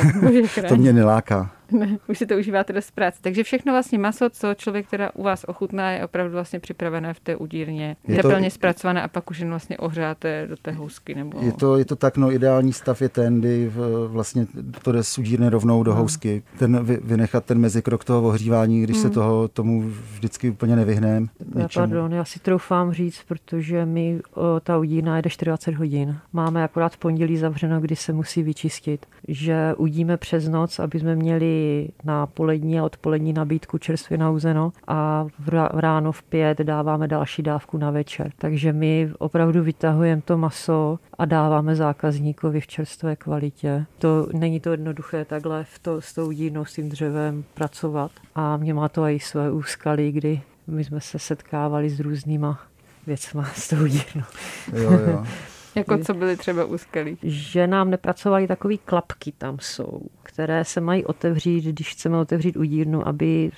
to 0.68 0.76
mě 0.76 0.94
neláká. 0.94 1.52
Ne, 1.72 1.98
už 2.08 2.18
si 2.18 2.26
to 2.26 2.38
užíváte 2.38 2.74
dost 2.74 2.92
práce. 2.92 3.20
Takže 3.22 3.44
všechno 3.44 3.74
vlastně 3.74 4.00
maso, 4.00 4.30
co 4.30 4.54
člověk 4.54 4.90
teda 4.90 5.12
u 5.16 5.24
vás 5.24 5.46
ochutná, 5.48 5.92
je 5.92 6.06
opravdu 6.06 6.34
vlastně 6.34 6.60
připravené 6.60 7.14
v 7.14 7.20
té 7.20 7.36
udírně, 7.36 7.96
je 8.08 8.16
tepelně 8.16 8.52
zpracované 8.52 9.02
a 9.02 9.08
pak 9.08 9.32
už 9.32 9.40
jen 9.40 9.50
vlastně 9.50 9.78
ohřáté 9.78 10.48
do 10.48 10.56
té 10.58 10.72
housky. 10.72 11.16
Nebo... 11.16 11.40
Je, 11.42 11.52
to, 11.52 11.78
je 11.78 11.86
to 11.86 11.96
tak, 11.96 12.18
no 12.18 12.32
ideální 12.32 12.74
stav 12.74 13.02
je 13.02 13.10
ten, 13.10 13.40
kdy 13.40 13.72
vlastně 14.08 14.48
to 14.82 14.92
jde 14.92 15.04
z 15.04 15.18
udírny 15.18 15.50
rovnou 15.50 15.84
do 15.84 15.92
hmm. 15.92 16.02
housky. 16.02 16.44
Ten, 16.60 16.86
vynechat 16.86 17.46
ten 17.46 17.60
mezikrok 17.60 18.04
toho 18.04 18.28
ohřívání, 18.28 18.84
když 18.84 18.98
hmm. 18.98 19.04
se 19.04 19.10
toho 19.10 19.48
tomu 19.48 19.82
vždycky 20.14 20.50
úplně 20.50 20.76
nevyhneme. 20.76 21.28
Já, 21.56 21.68
pardon, 21.74 22.14
já 22.14 22.26
si 22.26 22.40
troufám 22.40 22.94
říct, 22.94 23.24
protože 23.28 23.86
mi 23.86 24.20
o, 24.34 24.60
ta 24.60 24.78
udírna 24.78 25.16
jede 25.16 25.30
24 25.44 25.78
hodin. 25.78 26.18
Máme 26.34 26.64
akorát 26.64 26.94
v 26.94 26.98
pondělí 26.98 27.38
zavřeno, 27.38 27.82
kdy 27.82 27.96
se 27.96 28.14
musí 28.14 28.44
vyčistit. 28.44 29.06
Že 29.28 29.74
udíme 29.78 30.18
přes 30.18 30.48
noc, 30.48 30.80
aby 30.80 31.00
jsme 31.00 31.16
měli 31.16 31.59
na 32.04 32.26
polední 32.26 32.80
a 32.80 32.84
odpolední 32.84 33.34
nabídku 33.34 33.78
čerstvě 33.78 34.18
nauzeno 34.18 34.72
a 34.88 35.28
v 35.40 35.70
ráno 35.74 36.12
v 36.12 36.24
pět 36.24 36.58
dáváme 36.58 37.08
další 37.08 37.44
dávku 37.44 37.78
na 37.78 37.92
večer. 37.92 38.32
Takže 38.38 38.74
my 38.74 39.10
opravdu 39.20 39.64
vytahujeme 39.64 40.22
to 40.22 40.38
maso 40.38 41.00
a 41.18 41.26
dáváme 41.26 41.76
zákazníkovi 41.76 42.62
v 42.62 42.68
čerstvé 42.68 43.16
kvalitě. 43.16 43.86
To 43.98 44.28
není 44.34 44.60
to 44.60 44.72
jednoduché 44.72 45.26
takhle 45.26 45.64
v 45.64 45.80
to, 45.80 46.02
s 46.02 46.14
tou 46.14 46.32
dínou, 46.32 46.66
s 46.66 46.74
tím 46.74 46.90
dřevem 46.90 47.44
pracovat. 47.54 48.12
A 48.36 48.58
mě 48.58 48.74
má 48.74 48.90
to 48.90 49.08
i 49.08 49.20
své 49.20 49.52
úskalí, 49.52 50.12
kdy 50.12 50.42
my 50.68 50.84
jsme 50.84 51.02
se 51.02 51.20
setkávali 51.20 51.90
s 51.90 52.00
různýma 52.00 52.60
věcma 53.08 53.46
s 53.54 53.68
tou 53.68 53.84
dírnou. 53.86 54.24
Jo, 54.74 54.92
jo. 54.92 55.26
Jako 55.80 55.98
co 55.98 56.14
byly 56.14 56.38
třeba 56.38 56.66
úskalí? 56.66 57.18
Že 57.24 57.68
nám 57.68 57.90
nepracovaly 57.90 58.48
takové 58.48 58.78
klapky 58.78 59.32
tam 59.32 59.58
jsou, 59.62 60.02
které 60.24 60.66
se 60.66 60.82
mají 60.82 61.06
otevřít, 61.06 61.62
když 61.66 61.92
chceme 61.92 62.18
otevřít 62.18 62.58
udírnu, 62.58 63.08
aby 63.08 63.52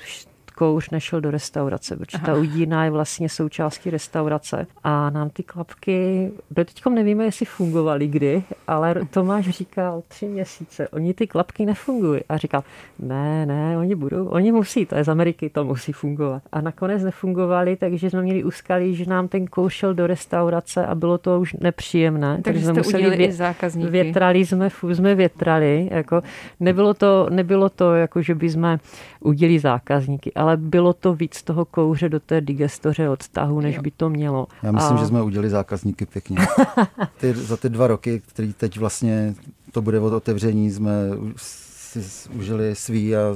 kouř 0.56 0.90
nešel 0.90 1.22
do 1.22 1.32
restaurace, 1.32 1.96
protože 1.96 2.18
Aha. 2.18 2.26
ta 2.26 2.40
udína 2.40 2.86
je 2.86 2.92
vlastně 2.92 3.30
součástí 3.30 3.90
restaurace. 3.90 4.68
A 4.84 5.10
nám 5.10 5.30
ty 5.30 5.44
klapky, 5.44 6.32
do 6.52 6.66
teď 6.66 6.86
nevíme, 6.86 7.26
jestli 7.26 7.46
fungovaly 7.46 8.08
kdy, 8.08 8.44
ale 8.68 8.96
Tomáš 9.10 9.50
říkal 9.50 10.04
tři 10.08 10.26
měsíce, 10.26 10.88
oni 10.88 11.14
ty 11.14 11.28
klapky 11.28 11.66
nefungují. 11.66 12.22
A 12.30 12.38
říkal, 12.38 12.64
ne, 13.00 13.46
ne, 13.46 13.78
oni 13.78 13.96
budou, 13.96 14.28
oni 14.28 14.52
musí, 14.52 14.86
to 14.86 14.96
je 14.96 15.04
z 15.04 15.10
Ameriky, 15.10 15.50
to 15.50 15.64
musí 15.64 15.94
fungovat. 15.94 16.42
A 16.52 16.62
nakonec 16.62 17.04
nefungovali, 17.04 17.76
takže 17.76 18.10
jsme 18.10 18.22
měli 18.22 18.44
úskalí, 18.44 18.96
že 18.96 19.06
nám 19.06 19.28
ten 19.28 19.48
kouř 19.48 19.74
šel 19.74 19.94
do 19.94 20.08
restaurace 20.08 20.86
a 20.86 20.96
bylo 20.96 21.18
to 21.18 21.40
už 21.40 21.54
nepříjemné. 21.54 22.36
Takže, 22.36 22.44
takže 22.44 22.66
jsme 22.66 22.74
museli 22.74 23.18
vě, 23.18 23.32
zákazníky. 23.32 23.90
Větrali 23.90 24.46
jsme, 24.46 24.70
fů 24.70 24.96
jsme 24.96 25.16
větrali, 25.16 25.90
jako 25.92 26.22
nebylo 26.60 26.94
to, 26.94 27.28
nebylo 27.30 27.70
to, 27.70 27.96
jako 27.96 28.22
že 28.22 28.36
by 28.36 28.50
jsme 28.50 28.78
udělili 29.20 29.60
zákazníky, 29.60 30.32
ale 30.42 30.58
bylo 30.58 30.94
to 30.94 31.14
víc 31.14 31.44
toho 31.44 31.66
kouře 31.66 32.10
do 32.10 32.20
té 32.20 32.42
digestoře 32.42 33.10
odtahu, 33.10 33.62
než 33.62 33.80
by 33.80 33.92
to 33.92 34.10
mělo. 34.10 34.48
Já 34.64 34.72
myslím, 34.72 34.98
a... 34.98 35.00
že 35.00 35.06
jsme 35.06 35.22
udělali 35.22 35.50
zákazníky 35.50 36.06
pěkně. 36.06 36.38
Ty, 37.20 37.34
za 37.34 37.58
ty 37.58 37.70
dva 37.70 37.88
roky, 37.88 38.22
který 38.28 38.54
teď 38.54 38.78
vlastně 38.78 39.36
to 39.72 39.82
bude 39.82 40.00
od 40.00 40.14
otevření, 40.14 40.72
jsme 40.72 40.92
si 41.38 42.00
užili 42.30 42.76
svý 42.76 43.16
a 43.16 43.36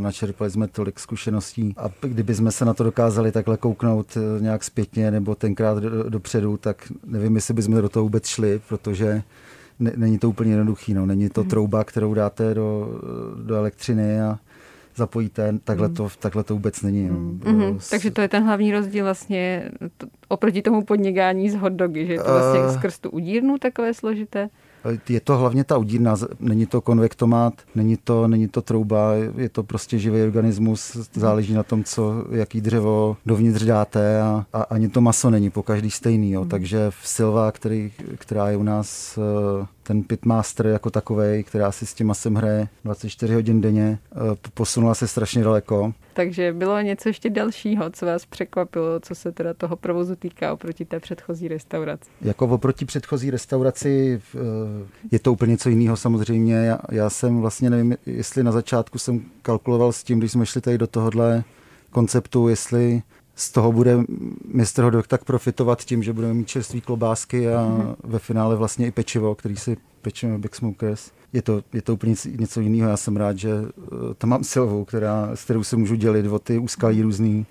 načerpali 0.00 0.50
jsme 0.50 0.68
tolik 0.68 1.00
zkušeností. 1.00 1.74
A 1.76 1.90
kdyby 2.00 2.34
jsme 2.34 2.52
se 2.52 2.64
na 2.64 2.74
to 2.74 2.84
dokázali 2.84 3.32
takhle 3.32 3.56
kouknout 3.56 4.16
eh, 4.16 4.42
nějak 4.42 4.64
zpětně 4.64 5.10
nebo 5.10 5.34
tenkrát 5.34 5.78
dopředu, 6.08 6.56
tak 6.56 6.92
nevím, 7.06 7.34
jestli 7.36 7.54
bychom 7.54 7.74
do 7.74 7.88
toho 7.88 8.02
vůbec 8.02 8.26
šli, 8.26 8.60
protože 8.68 9.22
není 9.78 10.18
to 10.18 10.28
úplně 10.28 10.50
jednoduchý. 10.52 10.94
No. 10.94 11.06
Není 11.06 11.28
to 11.28 11.40
mhm. 11.40 11.50
trouba, 11.50 11.84
kterou 11.84 12.14
dáte 12.14 12.54
do, 12.54 13.00
do 13.44 13.54
elektřiny 13.54 14.22
a 14.22 14.38
zapojíte, 14.98 15.58
takhle 15.64 15.88
to, 15.88 16.08
takhle 16.18 16.44
to 16.44 16.54
vůbec 16.54 16.82
není. 16.82 17.08
Mm. 17.08 17.40
Mm-hmm. 17.44 17.90
Takže 17.90 18.10
to 18.10 18.20
je 18.20 18.28
ten 18.28 18.44
hlavní 18.44 18.72
rozdíl 18.72 19.04
vlastně 19.04 19.70
oproti 20.28 20.62
tomu 20.62 20.84
podnikání 20.84 21.50
z 21.50 21.54
hotdogy, 21.54 22.06
že 22.06 22.12
je 22.12 22.22
to 22.22 22.32
vlastně 22.32 22.60
uh, 22.60 22.74
skrz 22.74 22.98
tu 22.98 23.10
udírnu 23.10 23.58
takové 23.58 23.94
složité? 23.94 24.48
Je 25.08 25.20
to 25.20 25.36
hlavně 25.36 25.64
ta 25.64 25.78
udírna, 25.78 26.16
není 26.40 26.66
to 26.66 26.80
konvektomat, 26.80 27.54
není 27.74 27.96
to, 27.96 28.28
není 28.28 28.48
to 28.48 28.62
trouba, 28.62 29.12
je 29.36 29.48
to 29.48 29.62
prostě 29.62 29.98
živý 29.98 30.22
organismus, 30.22 30.96
záleží 31.12 31.54
na 31.54 31.62
tom, 31.62 31.84
co, 31.84 32.24
jaký 32.30 32.60
dřevo 32.60 33.16
dovnitř 33.26 33.64
dáte 33.64 34.22
a, 34.22 34.46
a 34.52 34.62
ani 34.62 34.88
to 34.88 35.00
maso 35.00 35.30
není 35.30 35.50
po 35.50 35.62
každý 35.62 35.90
stejný. 35.90 36.30
Jo. 36.30 36.42
Mm. 36.42 36.48
Takže 36.48 36.90
v 36.90 37.08
Silva, 37.08 37.52
který, 37.52 37.92
která 38.18 38.50
je 38.50 38.56
u 38.56 38.62
nás 38.62 39.18
eh, 39.18 39.66
ten 39.88 40.02
pitmaster 40.02 40.66
jako 40.66 40.90
takový, 40.90 41.44
která 41.44 41.72
si 41.72 41.86
s 41.86 41.94
tím 41.94 42.06
masem 42.06 42.34
hraje 42.34 42.68
24 42.84 43.34
hodin 43.34 43.60
denně, 43.60 43.98
eh, 44.12 44.16
posunula 44.54 44.94
se 44.94 45.08
strašně 45.08 45.44
daleko. 45.44 45.92
Takže 46.12 46.52
bylo 46.52 46.80
něco 46.80 47.08
ještě 47.08 47.30
dalšího, 47.30 47.90
co 47.90 48.06
vás 48.06 48.26
překvapilo, 48.26 49.00
co 49.00 49.14
se 49.14 49.32
teda 49.32 49.54
toho 49.54 49.76
provozu 49.76 50.16
týká 50.16 50.52
oproti 50.52 50.84
té 50.84 51.00
předchozí 51.00 51.48
restauraci? 51.48 52.10
Jako 52.20 52.46
oproti 52.46 52.84
předchozí 52.84 53.30
restauraci 53.30 54.20
eh, 54.34 54.38
je 55.12 55.18
to 55.18 55.32
úplně 55.32 55.50
něco 55.50 55.68
jiného 55.68 55.96
samozřejmě. 55.96 56.54
Já, 56.54 56.78
já 56.90 57.10
jsem 57.10 57.40
vlastně 57.40 57.70
nevím, 57.70 57.96
jestli 58.06 58.42
na 58.42 58.52
začátku 58.52 58.98
jsem 58.98 59.20
kalkuloval 59.42 59.92
s 59.92 60.02
tím, 60.02 60.18
když 60.18 60.32
jsme 60.32 60.46
šli 60.46 60.60
tady 60.60 60.78
do 60.78 60.86
tohohle 60.86 61.44
konceptu, 61.90 62.48
jestli 62.48 63.02
z 63.38 63.50
toho 63.50 63.72
bude 63.72 63.98
mistr 64.54 64.82
Hodok 64.82 65.06
tak 65.06 65.24
profitovat 65.24 65.84
tím, 65.84 66.02
že 66.02 66.12
budeme 66.12 66.34
mít 66.34 66.48
čerství 66.48 66.80
klobásky 66.80 67.48
a 67.48 67.60
mm-hmm. 67.60 67.94
ve 68.04 68.18
finále 68.18 68.56
vlastně 68.56 68.86
i 68.86 68.90
pečivo, 68.90 69.34
který 69.34 69.56
si 69.56 69.76
pečeme 70.02 70.38
Big 70.38 70.54
Smokers. 70.54 71.10
Je 71.32 71.42
to, 71.42 71.62
je 71.72 71.82
to 71.82 71.94
úplně 71.94 72.14
něco 72.38 72.60
jiného. 72.60 72.90
Já 72.90 72.96
jsem 72.96 73.16
rád, 73.16 73.38
že 73.38 73.50
eh, 73.50 74.14
tam 74.18 74.30
mám 74.30 74.44
Silvu, 74.44 74.84
která, 74.84 75.30
s 75.34 75.44
kterou 75.44 75.64
se 75.64 75.76
můžu 75.76 75.94
dělit 75.94 76.26
o 76.26 76.38
ty 76.38 76.58
úskalí 76.58 77.02
různý. 77.02 77.46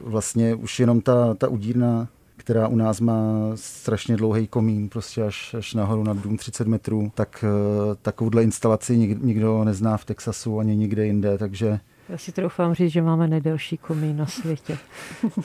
Vlastně 0.00 0.54
už 0.54 0.80
jenom 0.80 1.00
ta, 1.00 1.34
ta 1.34 1.48
udírna, 1.48 2.08
která 2.36 2.68
u 2.68 2.76
nás 2.76 3.00
má 3.00 3.22
strašně 3.54 4.16
dlouhý 4.16 4.46
komín, 4.46 4.88
prostě 4.88 5.22
až, 5.22 5.54
až 5.54 5.74
nahoru 5.74 6.04
nad 6.04 6.16
dům 6.16 6.36
30 6.36 6.66
metrů, 6.66 7.12
tak 7.14 7.44
eh, 7.44 7.94
takovouhle 8.02 8.42
instalaci 8.42 9.16
nikdo 9.20 9.64
nezná 9.64 9.96
v 9.96 10.04
Texasu 10.04 10.58
ani 10.58 10.76
nikde 10.76 11.06
jinde, 11.06 11.38
takže 11.38 11.80
já 12.08 12.18
si 12.18 12.32
troufám 12.32 12.74
říct, 12.74 12.92
že 12.92 13.02
máme 13.02 13.28
nejdelší 13.28 13.76
komín 13.76 14.16
na 14.16 14.26
světě. 14.26 14.78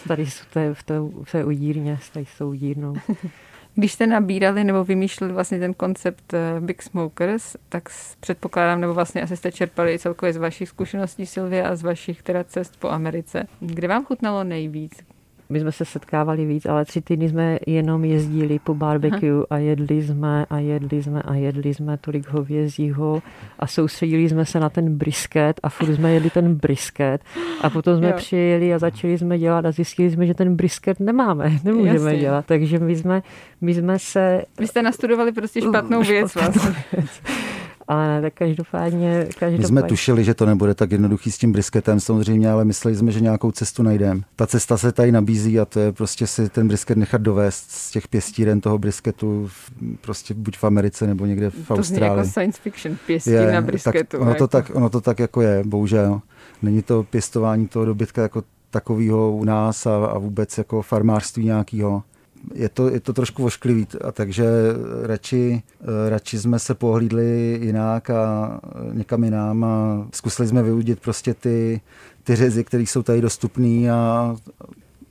Tady 0.07 0.25
té, 0.53 0.73
v 0.73 0.83
té, 0.83 0.99
v 1.23 1.31
té 1.31 1.45
udírně, 1.45 1.99
tady 2.13 2.25
s 2.25 2.37
tou 2.37 2.49
udírnou. 2.49 2.95
Když 3.75 3.93
jste 3.93 4.07
nabírali 4.07 4.63
nebo 4.63 4.83
vymýšleli 4.83 5.33
vlastně 5.33 5.59
ten 5.59 5.73
koncept 5.73 6.33
eh, 6.33 6.59
Big 6.59 6.81
Smokers, 6.81 7.55
tak 7.69 7.89
předpokládám, 8.19 8.81
nebo 8.81 8.93
vlastně 8.93 9.21
asi 9.21 9.37
jste 9.37 9.51
čerpali 9.51 9.99
celkově 9.99 10.33
z 10.33 10.37
vašich 10.37 10.69
zkušeností 10.69 11.25
Silvia 11.25 11.69
a 11.69 11.75
z 11.75 11.83
vašich 11.83 12.23
teda 12.23 12.43
cest 12.43 12.79
po 12.79 12.89
Americe. 12.89 13.47
Kde 13.59 13.87
vám 13.87 14.05
chutnalo 14.05 14.43
nejvíc? 14.43 15.12
My 15.49 15.59
jsme 15.59 15.71
se 15.71 15.85
setkávali 15.85 16.45
víc, 16.45 16.65
ale 16.65 16.85
tři 16.85 17.01
týdny 17.01 17.29
jsme 17.29 17.57
jenom 17.67 18.05
jezdili 18.05 18.59
po 18.59 18.75
barbecue 18.75 19.45
a 19.49 19.57
jedli 19.57 20.03
jsme 20.03 20.45
a 20.49 20.59
jedli 20.59 21.03
jsme 21.03 21.21
a 21.21 21.33
jedli 21.33 21.73
jsme 21.73 21.97
tolik 21.97 22.29
hovězího 22.29 23.21
a 23.59 23.67
soustředili 23.67 24.29
jsme 24.29 24.45
se 24.45 24.59
na 24.59 24.69
ten 24.69 24.97
brisket 24.97 25.59
a 25.63 25.69
furt 25.69 25.95
jsme 25.95 26.13
jedli 26.13 26.29
ten 26.29 26.55
brisket 26.55 27.21
a 27.61 27.69
potom 27.69 27.97
jsme 27.97 28.07
jo. 28.07 28.13
přijeli 28.15 28.73
a 28.73 28.79
začali 28.79 29.17
jsme 29.17 29.39
dělat 29.39 29.65
a 29.65 29.71
zjistili 29.71 30.11
jsme, 30.11 30.25
že 30.25 30.33
ten 30.33 30.55
brisket 30.55 30.99
nemáme, 30.99 31.51
nemůžeme 31.63 31.93
Jasně. 31.93 32.19
dělat. 32.19 32.45
Takže 32.45 32.79
my 32.79 32.95
jsme, 32.95 33.21
my 33.61 33.73
jsme 33.73 33.99
se... 33.99 34.41
Vy 34.59 34.67
jste 34.67 34.81
nastudovali 34.81 35.31
prostě 35.31 35.61
špatnou 35.61 36.03
věc. 36.03 36.31
Špatnou 36.31 36.61
vlastně. 36.61 36.83
věc. 36.91 37.21
Ale 37.87 38.07
ne, 38.07 38.21
tak 38.21 38.33
každopádně, 38.33 39.25
každopádně. 39.25 39.57
My 39.57 39.65
jsme 39.65 39.83
tušili, 39.83 40.23
že 40.23 40.33
to 40.33 40.45
nebude 40.45 40.73
tak 40.73 40.91
jednoduchý 40.91 41.31
s 41.31 41.37
tím 41.37 41.51
brisketem 41.51 41.99
samozřejmě, 41.99 42.51
ale 42.51 42.65
mysleli 42.65 42.97
jsme, 42.97 43.11
že 43.11 43.19
nějakou 43.19 43.51
cestu 43.51 43.83
najdeme. 43.83 44.21
Ta 44.35 44.47
cesta 44.47 44.77
se 44.77 44.91
tady 44.91 45.11
nabízí 45.11 45.59
a 45.59 45.65
to 45.65 45.79
je 45.79 45.91
prostě 45.91 46.27
si 46.27 46.49
ten 46.49 46.67
brisket 46.67 46.97
nechat 46.97 47.21
dovést 47.21 47.71
z 47.71 47.91
těch 47.91 48.07
pěstíren 48.07 48.61
toho 48.61 48.77
brisketu 48.77 49.49
prostě 50.01 50.33
buď 50.33 50.57
v 50.57 50.63
Americe 50.63 51.07
nebo 51.07 51.25
někde 51.25 51.49
v 51.49 51.67
to 51.67 51.73
Austrálii. 51.73 52.17
jako 52.17 52.29
science 52.29 52.61
fiction, 52.61 52.97
pěstí 53.07 53.29
je, 53.29 53.51
na 53.51 53.61
brisketu. 53.61 54.17
Tak 54.17 54.21
ono, 54.21 54.29
jako. 54.29 54.39
to 54.39 54.47
tak, 54.47 54.71
ono 54.75 54.89
to 54.89 55.01
tak 55.01 55.19
jako 55.19 55.41
je, 55.41 55.63
bohužel. 55.65 56.21
Není 56.61 56.81
to 56.81 57.03
pěstování 57.03 57.67
toho 57.67 57.85
dobytka 57.85 58.21
jako 58.21 58.43
takového 58.69 59.31
u 59.31 59.43
nás 59.43 59.85
a, 59.85 60.05
a 60.05 60.17
vůbec 60.17 60.57
jako 60.57 60.81
farmářství 60.81 61.45
nějakého 61.45 62.03
je 62.53 62.69
to, 62.69 62.89
je 62.89 62.99
to 62.99 63.13
trošku 63.13 63.45
ošklivý, 63.45 63.87
a 64.01 64.11
takže 64.11 64.45
radši, 65.03 65.61
radši 66.09 66.39
jsme 66.39 66.59
se 66.59 66.73
pohlídli 66.73 67.59
jinak 67.61 68.09
a 68.09 68.59
někam 68.91 69.23
jinam 69.23 69.63
a 69.63 70.07
zkusili 70.13 70.47
jsme 70.47 70.63
vyudit 70.63 70.99
prostě 70.99 71.33
ty, 71.33 71.81
ty 72.23 72.35
řezy, 72.35 72.63
které 72.63 72.83
jsou 72.83 73.03
tady 73.03 73.21
dostupné 73.21 73.91
a 73.91 74.35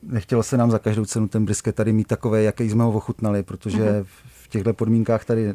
nechtělo 0.03 0.43
se 0.43 0.57
nám 0.57 0.71
za 0.71 0.79
každou 0.79 1.05
cenu 1.05 1.29
ten 1.29 1.45
brisket 1.45 1.75
tady 1.75 1.93
mít 1.93 2.07
takové, 2.07 2.43
jaký 2.43 2.71
jsme 2.71 2.85
ho 2.85 2.93
ochutnali, 2.93 3.43
protože 3.43 3.83
uh-huh. 3.83 4.05
v 4.27 4.49
těchto 4.49 4.75
podmínkách 4.75 5.25
tady 5.25 5.55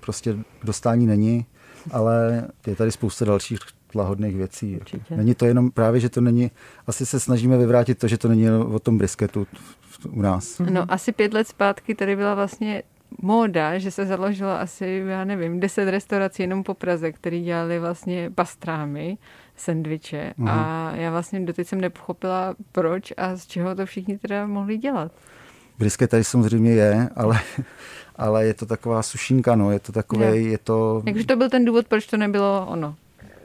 prostě 0.00 0.36
dostání 0.64 1.06
není, 1.06 1.46
ale 1.90 2.48
je 2.66 2.76
tady 2.76 2.92
spousta 2.92 3.24
dalších 3.24 3.58
lahodných 3.94 4.36
věcí. 4.36 4.76
Určitě. 4.76 5.16
Není 5.16 5.34
to 5.34 5.46
jenom 5.46 5.70
právě, 5.70 6.00
že 6.00 6.08
to 6.08 6.20
není, 6.20 6.50
asi 6.86 7.06
se 7.06 7.20
snažíme 7.20 7.58
vyvrátit 7.58 7.98
to, 7.98 8.08
že 8.08 8.18
to 8.18 8.28
není 8.28 8.50
o 8.50 8.78
tom 8.78 8.98
brisketu 8.98 9.46
u 10.06 10.22
nás. 10.22 10.58
No 10.70 10.84
asi 10.88 11.12
pět 11.12 11.34
let 11.34 11.48
zpátky 11.48 11.94
tady 11.94 12.16
byla 12.16 12.34
vlastně 12.34 12.82
móda, 13.22 13.78
že 13.78 13.90
se 13.90 14.06
založilo 14.06 14.50
asi, 14.50 15.04
já 15.06 15.24
nevím, 15.24 15.60
deset 15.60 15.90
restaurací 15.90 16.42
jenom 16.42 16.62
po 16.62 16.74
Praze, 16.74 17.12
který 17.12 17.42
dělali 17.42 17.78
vlastně 17.78 18.30
pastrámy, 18.34 19.18
sendviče 19.56 20.34
Mhm. 20.36 20.48
a 20.48 20.92
já 20.94 21.10
vlastně 21.10 21.40
doteď 21.40 21.68
jsem 21.68 21.80
nepochopila, 21.80 22.54
proč 22.72 23.12
a 23.16 23.36
z 23.36 23.46
čeho 23.46 23.74
to 23.74 23.86
všichni 23.86 24.18
teda 24.18 24.46
mohli 24.46 24.78
dělat. 24.78 25.12
Brisket 25.78 26.10
tady 26.10 26.24
samozřejmě 26.24 26.70
je, 26.72 27.08
ale, 27.16 27.40
ale 28.16 28.46
je 28.46 28.54
to 28.54 28.66
taková 28.66 29.02
sušínka, 29.02 29.56
no, 29.56 29.70
je 29.70 29.78
to 29.78 29.92
takové, 29.92 30.26
Jo. 30.38 30.46
je 30.46 30.58
to... 30.58 31.02
Jakže 31.06 31.26
to 31.26 31.36
byl 31.36 31.50
ten 31.50 31.64
důvod, 31.64 31.88
proč 31.88 32.06
to 32.06 32.16
nebylo 32.16 32.66
ono, 32.70 32.94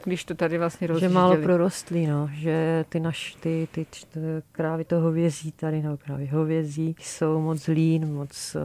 když 0.04 0.24
to 0.24 0.34
tady 0.34 0.58
vlastně 0.58 0.86
Že 0.86 0.92
rozjížděli. 0.92 1.14
málo 1.14 1.36
prorostlý, 1.36 2.06
no. 2.06 2.30
že 2.32 2.84
ty, 2.88 3.00
naš, 3.00 3.36
ty, 3.40 3.68
ty, 3.72 3.86
č- 3.90 4.06
t- 4.06 4.42
krávy 4.52 4.84
to 4.84 4.96
hovězí 5.00 5.52
tady, 5.52 5.82
nebo 5.82 5.96
krávy 5.96 6.26
hovězí, 6.26 6.96
jsou 7.00 7.40
moc 7.40 7.66
lín, 7.66 8.12
moc 8.14 8.56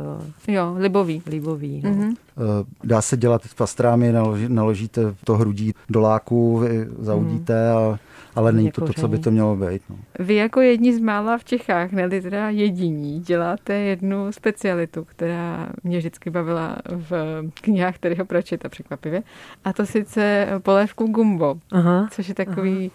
uh, 0.48 0.54
Jo, 0.56 0.76
libový. 0.78 1.22
líbový. 1.30 1.82
No. 1.84 1.90
Mhm. 1.90 2.16
Eh, 2.38 2.66
Dá 2.84 3.02
se 3.02 3.18
dělat 3.18 3.42
pastrámy, 3.58 4.12
naloží, 4.12 4.46
naložíte 4.50 5.02
to 5.24 5.38
hrudí 5.38 5.74
do 5.90 6.02
láku, 6.02 6.58
vy 6.58 6.88
zaudíte, 7.00 7.70
a, 7.72 8.00
ale 8.36 8.52
není 8.52 8.72
to 8.72 8.86
to, 8.86 8.94
co 8.94 9.08
by 9.08 9.20
to 9.20 9.32
mělo 9.32 9.56
být. 9.56 9.82
No. 9.90 9.96
Vy 10.20 10.36
jako 10.36 10.62
jedni 10.62 10.96
z 10.96 11.00
mála 11.00 11.38
v 11.38 11.44
Čechách, 11.44 11.92
ne 11.92 12.10
teda 12.10 12.50
jediní, 12.50 13.20
děláte 13.20 13.74
jednu 13.74 14.32
specialitu, 14.32 15.04
která 15.04 15.70
mě 15.84 15.98
vždycky 15.98 16.30
bavila 16.30 16.78
v 16.90 17.42
knihách 17.62 17.98
Terryho 17.98 18.26
Pratchetta 18.26 18.70
překvapivě, 18.70 19.24
a 19.66 19.74
to 19.74 19.86
sice 19.86 20.48
polévku 20.64 21.08
gumbo, 21.26 21.56
Aha, 21.72 22.08
což 22.12 22.30
je 22.30 22.36
takový 22.36 22.92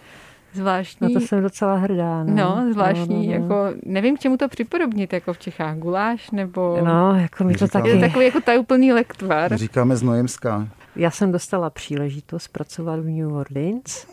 zvláštní, 0.53 1.15
na 1.15 1.21
to 1.21 1.27
jsem 1.27 1.43
docela 1.43 1.77
hrdá. 1.77 2.25
No, 2.25 2.35
no, 2.35 2.73
zvláštní, 2.73 3.27
no, 3.27 3.39
no, 3.39 3.49
no. 3.49 3.55
jako, 3.65 3.79
nevím, 3.85 4.17
k 4.17 4.21
čemu 4.21 4.37
to 4.37 4.49
připodobnit, 4.49 5.13
jako 5.13 5.33
v 5.33 5.39
Čechách, 5.39 5.79
guláš, 5.79 6.31
nebo... 6.31 6.79
No, 6.85 7.15
jako 7.15 7.45
mi 7.45 7.55
to 7.55 7.67
Říkám. 7.67 7.87
Je 7.87 7.95
to 7.95 8.01
taky... 8.01 8.11
takový 8.11 8.25
jako 8.25 8.41
tajuplný 8.41 8.93
lektvar. 8.93 9.51
My 9.51 9.57
říkáme 9.57 9.97
znojemská. 9.97 10.69
Já 10.97 11.11
jsem 11.11 11.33
dostala 11.33 11.71
příležitost 11.71 12.49
pracovat 12.49 13.01
v 13.01 13.05
New 13.05 13.33
Orleans, 13.33 14.07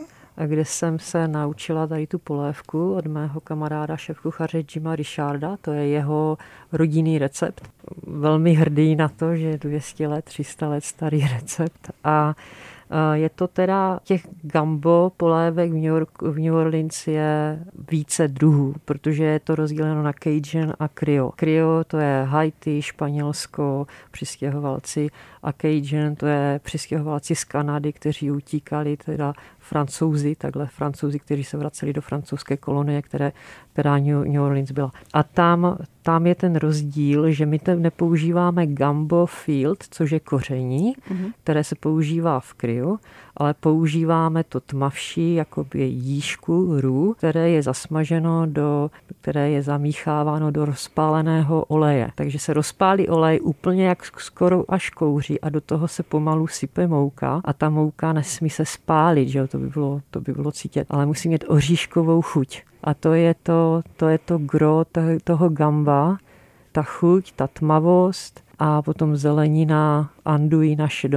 kde 0.46 0.66
jsem 0.66 1.00
se 1.00 1.28
naučila 1.28 1.88
tady 1.88 2.08
tu 2.08 2.20
polévku 2.20 2.94
od 2.94 3.06
mého 3.06 3.42
kamaráda 3.42 3.98
šéfkuchaře 3.98 4.64
Jima 4.76 4.96
Richarda. 4.96 5.58
To 5.62 5.72
je 5.72 5.88
jeho 5.88 6.38
rodinný 6.72 7.20
recept. 7.20 7.70
Velmi 8.08 8.54
hrdý 8.54 8.96
na 8.96 9.10
to, 9.10 9.36
že 9.36 9.48
je 9.48 9.58
200 9.58 10.08
let, 10.08 10.26
300 10.26 10.68
let 10.70 10.84
starý 10.84 11.28
recept. 11.34 11.92
A 12.04 12.36
je 13.14 13.30
to 13.30 13.48
teda 13.48 14.00
těch 14.04 14.28
gambo 14.42 15.12
polévek 15.18 15.72
v 15.72 15.74
New, 15.74 15.84
York, 15.84 16.22
v 16.22 16.40
New 16.40 16.56
Orleans 16.56 17.08
je 17.08 17.60
více 17.92 18.28
druhů, 18.28 18.76
protože 18.86 19.24
je 19.24 19.40
to 19.40 19.56
rozděleno 19.56 20.04
na 20.04 20.14
Cajun 20.24 20.74
a 20.80 20.88
Creole. 20.88 21.32
Creole 21.36 21.84
to 21.84 21.98
je 21.98 22.24
Haiti, 22.24 22.82
Španělsko, 22.82 23.88
přistěhovalci 24.12 25.10
a 25.44 25.52
Cajun 25.54 26.16
to 26.16 26.26
je 26.26 26.60
přistěhovalci 26.64 27.36
z 27.36 27.44
Kanady, 27.44 27.94
kteří 27.94 28.32
utíkali 28.32 28.98
teda 28.98 29.34
francouzi, 29.60 30.36
takhle 30.36 30.68
francouzi, 30.68 31.20
kteří 31.20 31.44
se 31.44 31.58
vraceli 31.58 31.94
do 31.94 32.02
francouzské 32.02 32.58
kolonie, 32.58 33.02
které, 33.02 33.32
která 33.74 33.98
New 33.98 34.42
Orleans 34.42 34.72
byla. 34.72 34.92
A 35.14 35.24
tam, 35.24 35.78
tam 36.02 36.28
je 36.28 36.36
ten 36.36 36.56
rozdíl, 36.56 37.32
že 37.32 37.46
my 37.46 37.60
tam 37.60 37.82
nepoužíváme 37.82 38.68
gumbo 38.68 39.26
field, 39.26 39.84
což 39.90 40.12
je 40.12 40.20
koření, 40.20 40.94
Mhm. 41.10 41.32
které 41.44 41.64
se 41.64 41.76
používá 41.76 42.40
v 42.40 42.54
kryu, 42.54 43.00
ale 43.38 43.54
používáme 43.54 44.44
to 44.44 44.60
tmavší, 44.60 45.36
jakoby 45.36 45.84
jížku, 45.84 46.82
rů, 46.82 47.14
které 47.18 47.50
je 47.50 47.64
zasmaženo 47.64 48.46
do, 48.46 48.92
které 49.22 49.50
je 49.50 49.62
zamícháváno 49.64 50.52
do 50.52 50.66
rozpáleného 50.66 51.64
oleje. 51.66 52.10
Takže 52.16 52.40
se 52.40 52.54
rozpálí 52.54 53.08
olej 53.08 53.40
úplně 53.44 53.88
jak 53.88 54.06
skoro 54.20 54.64
až 54.68 54.90
kouří 54.90 55.37
a 55.40 55.50
do 55.50 55.62
toho 55.62 55.88
se 55.88 56.04
pomalu 56.04 56.48
sype 56.48 56.88
mouka 56.88 57.42
a 57.46 57.54
ta 57.54 57.70
mouka 57.70 58.14
nesmí 58.14 58.50
se 58.50 58.66
spálit, 58.66 59.30
že 59.30 59.40
jo? 59.40 59.48
To, 59.48 59.58
by 59.58 59.68
bylo, 59.68 60.02
to 60.12 60.22
by 60.22 60.34
bylo 60.34 60.52
cítit, 60.52 60.88
ale 60.90 61.06
musí 61.06 61.30
mít 61.30 61.44
oříškovou 61.48 62.22
chuť. 62.22 62.62
A 62.84 62.94
to 62.94 63.14
je 63.14 63.36
to, 63.44 63.82
to, 63.96 64.08
je 64.08 64.18
to 64.18 64.38
gro 64.38 64.86
toho, 65.24 65.50
gamba, 65.50 66.18
ta 66.72 66.84
chuť, 66.84 67.32
ta 67.36 67.48
tmavost 67.48 68.44
a 68.60 68.82
potom 68.82 69.16
zelenina, 69.16 70.10
anduji 70.26 70.76
naše 70.76 71.08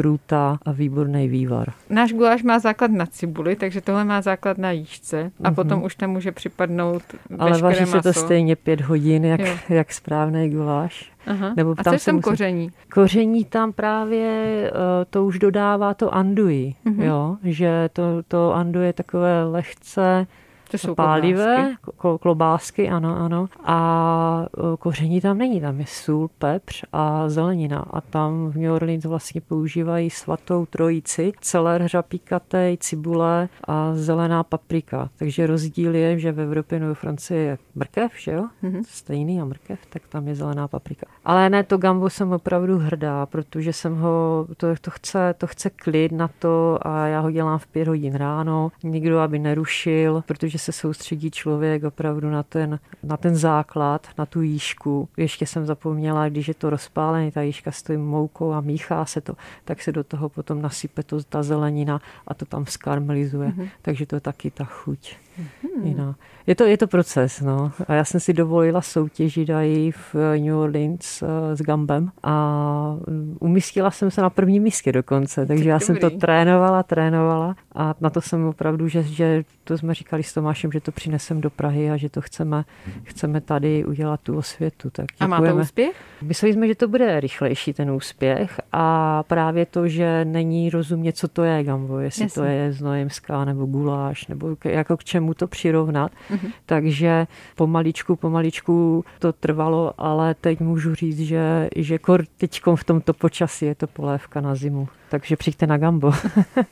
kruta 0.00 0.58
a 0.66 0.72
výborný 0.72 1.28
vývar. 1.28 1.72
Náš 1.90 2.12
guláš 2.12 2.42
má 2.42 2.58
základ 2.58 2.90
na 2.90 3.06
cibuli, 3.06 3.56
takže 3.56 3.80
tohle 3.80 4.04
má 4.04 4.20
základ 4.22 4.58
na 4.58 4.70
jížce 4.70 5.30
a 5.44 5.48
Mhm. 5.48 5.54
potom 5.54 5.82
už 5.82 5.94
tam 5.94 6.10
může 6.10 6.32
připadnout 6.32 7.02
Ale 7.38 7.58
vaří 7.58 7.86
se 7.86 8.02
to 8.02 8.12
stejně 8.12 8.56
pět 8.56 8.80
hodin, 8.80 9.24
jak, 9.24 9.40
Jo. 9.40 9.54
jak 9.68 9.92
správný 9.92 10.50
guláš. 10.50 11.12
Aha. 11.26 11.52
Nebo 11.56 11.74
a 11.78 11.82
tam 11.84 11.90
co 11.92 11.94
je 11.94 12.00
tom 12.04 12.14
musí- 12.14 12.22
koření? 12.22 12.70
Koření 12.94 13.44
tam 13.44 13.72
právě 13.72 14.28
eh, 14.66 15.04
to 15.10 15.24
už 15.24 15.38
dodává 15.38 15.94
to 15.94 16.14
anduji, 16.14 16.74
Mhm. 16.84 17.02
jo? 17.02 17.36
že 17.44 17.90
to, 17.92 18.02
to 18.28 18.54
anduji 18.54 18.86
je 18.86 18.92
takové 18.92 19.44
lehce 19.44 20.26
To 20.70 20.78
jsou 20.78 20.94
pálivé, 20.94 21.56
klobásky. 21.56 21.98
ko- 21.98 22.18
klobásky, 22.18 22.88
ano, 22.88 23.16
ano. 23.16 23.46
A 23.64 24.46
e, 24.74 24.76
koření 24.76 25.20
tam 25.20 25.38
není, 25.38 25.60
tam 25.60 25.80
je 25.80 25.86
sůl, 25.86 26.30
pepř 26.38 26.84
a 26.92 27.28
zelenina. 27.28 27.78
A 27.90 28.00
tam 28.00 28.50
v 28.50 28.56
New 28.56 28.72
Orleans 28.72 29.04
vlastně 29.04 29.40
používají 29.40 30.10
svatou 30.10 30.66
trojici, 30.66 31.32
celer 31.40 31.88
řapíkatej, 31.88 32.76
cibule 32.76 33.48
a 33.68 33.90
zelená 33.94 34.42
paprika. 34.44 35.10
Takže 35.18 35.46
rozdíl 35.46 35.94
je, 35.94 36.18
že 36.18 36.32
v 36.32 36.40
Evropě 36.40 36.80
nebo 36.80 36.94
v 36.94 36.98
Francii 36.98 37.40
je 37.40 37.58
mrkev, 37.74 38.12
že 38.18 38.32
jo? 38.32 38.44
Mhm. 38.62 38.82
Stejný 38.88 39.40
a 39.40 39.44
mrkev, 39.44 39.78
tak 39.88 40.02
tam 40.08 40.28
je 40.28 40.34
zelená 40.34 40.68
paprika. 40.68 41.06
Ale 41.28 41.50
ne, 41.50 41.64
to 41.64 41.78
gambo 41.78 42.10
jsem 42.10 42.32
opravdu 42.32 42.78
hrdá, 42.78 43.26
protože 43.26 43.72
jsem 43.72 43.96
ho, 43.96 44.46
to, 44.56 44.66
to, 44.80 44.90
chce, 44.90 45.34
to 45.38 45.46
chce 45.46 45.70
klid 45.70 46.12
na 46.12 46.28
to 46.38 46.78
a 46.82 47.06
já 47.06 47.20
ho 47.20 47.30
dělám 47.30 47.58
v 47.58 47.66
pět 47.66 47.88
hodin 47.88 48.14
ráno, 48.14 48.72
nikdo 48.82 49.18
aby 49.18 49.38
nerušil, 49.38 50.22
protože 50.26 50.58
se 50.58 50.72
soustředí 50.72 51.30
člověk 51.30 51.84
opravdu 51.84 52.30
na 52.30 52.42
ten, 52.42 52.78
na 53.02 53.16
ten 53.16 53.36
základ, 53.36 54.08
na 54.18 54.26
tu 54.26 54.42
jížku. 54.42 55.08
Ještě 55.16 55.46
jsem 55.46 55.66
zapomněla, 55.66 56.28
když 56.28 56.48
je 56.48 56.54
to 56.54 56.70
rozpálený, 56.70 57.30
ta 57.30 57.42
jížka 57.42 57.72
s 57.72 57.82
tím 57.82 58.00
moukou 58.00 58.52
a 58.52 58.60
míchá 58.60 59.04
se 59.04 59.20
to, 59.20 59.34
tak 59.64 59.82
se 59.82 59.92
do 59.92 60.04
toho 60.04 60.28
potom 60.28 60.62
nasype 60.62 61.02
to, 61.02 61.22
ta 61.22 61.42
zelenina 61.42 62.00
a 62.26 62.34
to 62.34 62.44
tam 62.44 62.66
skarmelizuje. 62.66 63.48
Mm-hmm. 63.48 63.68
Takže 63.82 64.06
to 64.06 64.16
je 64.16 64.20
taky 64.20 64.50
ta 64.50 64.64
chuť. 64.64 65.16
Mm-hmm. 65.38 65.84
Jiná. 65.86 66.16
Je 66.46 66.54
to, 66.54 66.64
je 66.64 66.78
to 66.78 66.86
proces, 66.86 67.40
no. 67.40 67.72
A 67.88 67.94
já 67.94 68.04
jsem 68.04 68.20
si 68.20 68.32
dovolila 68.32 68.82
soutěžit 68.82 69.50
i 69.50 69.90
v 69.90 70.14
New 70.38 70.56
Orleans 70.56 71.22
eh, 71.22 71.56
s 71.56 71.62
Gambem 71.62 72.10
a 72.22 72.96
mm, 73.06 73.36
umístila 73.40 73.90
jsem 73.90 74.10
se 74.10 74.22
na 74.22 74.30
prvním 74.30 74.62
místě 74.62 74.92
dokonce, 74.92 75.46
takže 75.46 75.68
já 75.68 75.80
jsem 75.80 75.96
to 75.96 76.06
dobrý. 76.06 76.18
trénovala, 76.18 76.82
trénovala 76.82 77.56
a 77.74 77.94
na 78.00 78.10
to 78.10 78.20
jsem 78.20 78.44
opravdu, 78.44 78.88
že, 78.88 79.02
že 79.02 79.44
to 79.64 79.78
jsme 79.78 79.94
říkali 79.94 80.22
s 80.22 80.34
Tomášem, 80.34 80.72
že 80.72 80.80
to 80.80 80.92
přinesem 80.92 81.40
do 81.40 81.50
Prahy 81.50 81.90
a 81.90 81.96
že 81.96 82.08
to 82.08 82.20
chceme, 82.20 82.64
chceme 83.02 83.40
tady 83.40 83.84
udělat 83.84 84.20
tu 84.20 84.36
osvětu. 84.36 84.90
Tak 84.90 85.06
A 85.20 85.26
má 85.26 85.40
to 85.40 85.56
úspěch? 85.56 85.96
Mysleli 86.22 86.52
jsme, 86.52 86.68
že 86.68 86.74
to 86.74 86.88
bude 86.88 87.20
rychlejší 87.20 87.72
ten 87.72 87.90
úspěch 87.90 88.60
a 88.72 89.22
právě 89.22 89.66
to, 89.66 89.88
že 89.88 90.24
není 90.24 90.70
rozumět, 90.70 91.16
co 91.16 91.28
to 91.28 91.44
je 91.44 91.64
gambo, 91.64 91.98
jestli 91.98 92.22
Jasně. 92.22 92.42
to 92.42 92.48
je 92.48 92.72
znojemská 92.72 93.44
nebo 93.44 93.66
guláš, 93.66 94.26
nebo 94.26 94.56
jako 94.64 94.96
k 94.96 95.04
čemu 95.04 95.27
čemu 95.28 95.34
to 95.34 95.46
přirovnat. 95.46 96.12
Mm-hmm. 96.30 96.52
Takže 96.66 97.26
pomaličku, 97.56 98.16
pomaličku 98.16 99.04
to 99.18 99.32
trvalo, 99.32 99.92
ale 99.98 100.34
teď 100.34 100.60
můžu 100.60 100.94
říct, 100.94 101.20
že, 101.20 101.68
že 101.76 101.98
kor 101.98 102.24
teď 102.36 102.60
v 102.74 102.84
tomto 102.84 103.12
počasí 103.12 103.64
je 103.64 103.74
to 103.74 103.86
polévka 103.86 104.40
na 104.40 104.54
zimu. 104.54 104.88
Takže 105.10 105.36
přijďte 105.36 105.66
na 105.66 105.78
Gambo. 105.78 106.12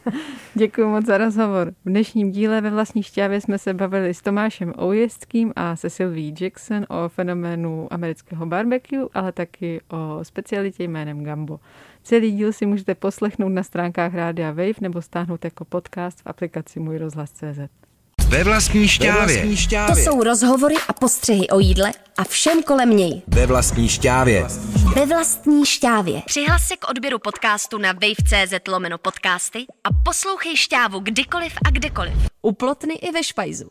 Děkuji 0.55 0.89
moc 0.89 1.07
za 1.07 1.19
rozhovor. 1.19 1.73
V 1.85 1.89
dnešním 1.89 2.31
díle 2.31 2.61
ve 2.61 2.71
vlastní 2.71 3.03
šťávě 3.03 3.41
jsme 3.41 3.59
se 3.59 3.75
bavili 3.75 4.15
s 4.15 4.23
Tomášem 4.23 4.73
Oujezdským 4.79 5.53
a 5.57 5.77
se 5.77 5.91
Sylvie 5.91 6.33
Jackson 6.41 6.87
o 6.89 7.09
fenoménu 7.09 7.89
amerického 7.91 8.47
barbecue, 8.47 9.09
ale 9.15 9.33
taky 9.33 9.81
o 9.89 10.25
specialitě 10.25 10.85
jménem 10.85 11.25
Gambo. 11.25 11.61
Celý 12.03 12.33
díl 12.33 12.53
si 12.53 12.67
můžete 12.67 12.95
poslechnout 12.95 13.49
na 13.49 13.63
stránkách 13.63 14.15
Rádia 14.15 14.49
Wave 14.49 14.81
nebo 14.81 15.03
stáhnout 15.03 15.45
jako 15.45 15.65
podcast 15.65 16.21
v 16.21 16.27
aplikaci 16.27 16.81
Můj 16.81 16.99
rozhlas.cz. 16.99 17.86
Ve 18.29 18.45
vlastní 18.45 18.89
šťávě. 18.89 19.47
To 19.87 19.95
jsou 19.95 20.23
rozhovory 20.23 20.75
a 20.89 20.93
postřehy 20.93 21.49
o 21.49 21.59
jídle 21.59 21.93
a 22.19 22.25
všem 22.25 22.63
kolem 22.63 22.97
něj. 22.97 23.23
Ve 23.27 23.47
vlastní 23.47 23.89
šťávě. 23.89 24.47
Ve 24.95 25.07
vlastní 25.07 25.67
šťávě. 25.67 26.23
Přihlas 26.27 26.63
se 26.63 26.77
k 26.77 26.89
odběru 26.91 27.19
podcastu 27.19 27.79
na 27.79 27.93
wave.cz 27.93 28.69
lomeno 28.69 28.99
podcasty 28.99 29.59
a 29.85 29.89
poslouchej 30.05 30.57
šťávu 30.57 30.99
kdykoliv 30.99 31.53
a 31.67 31.71
kdekoliv. 31.71 32.15
U 32.43 32.53
plotny 32.53 32.95
i 32.95 33.13
ve 33.13 33.25
špajzu. 33.25 33.69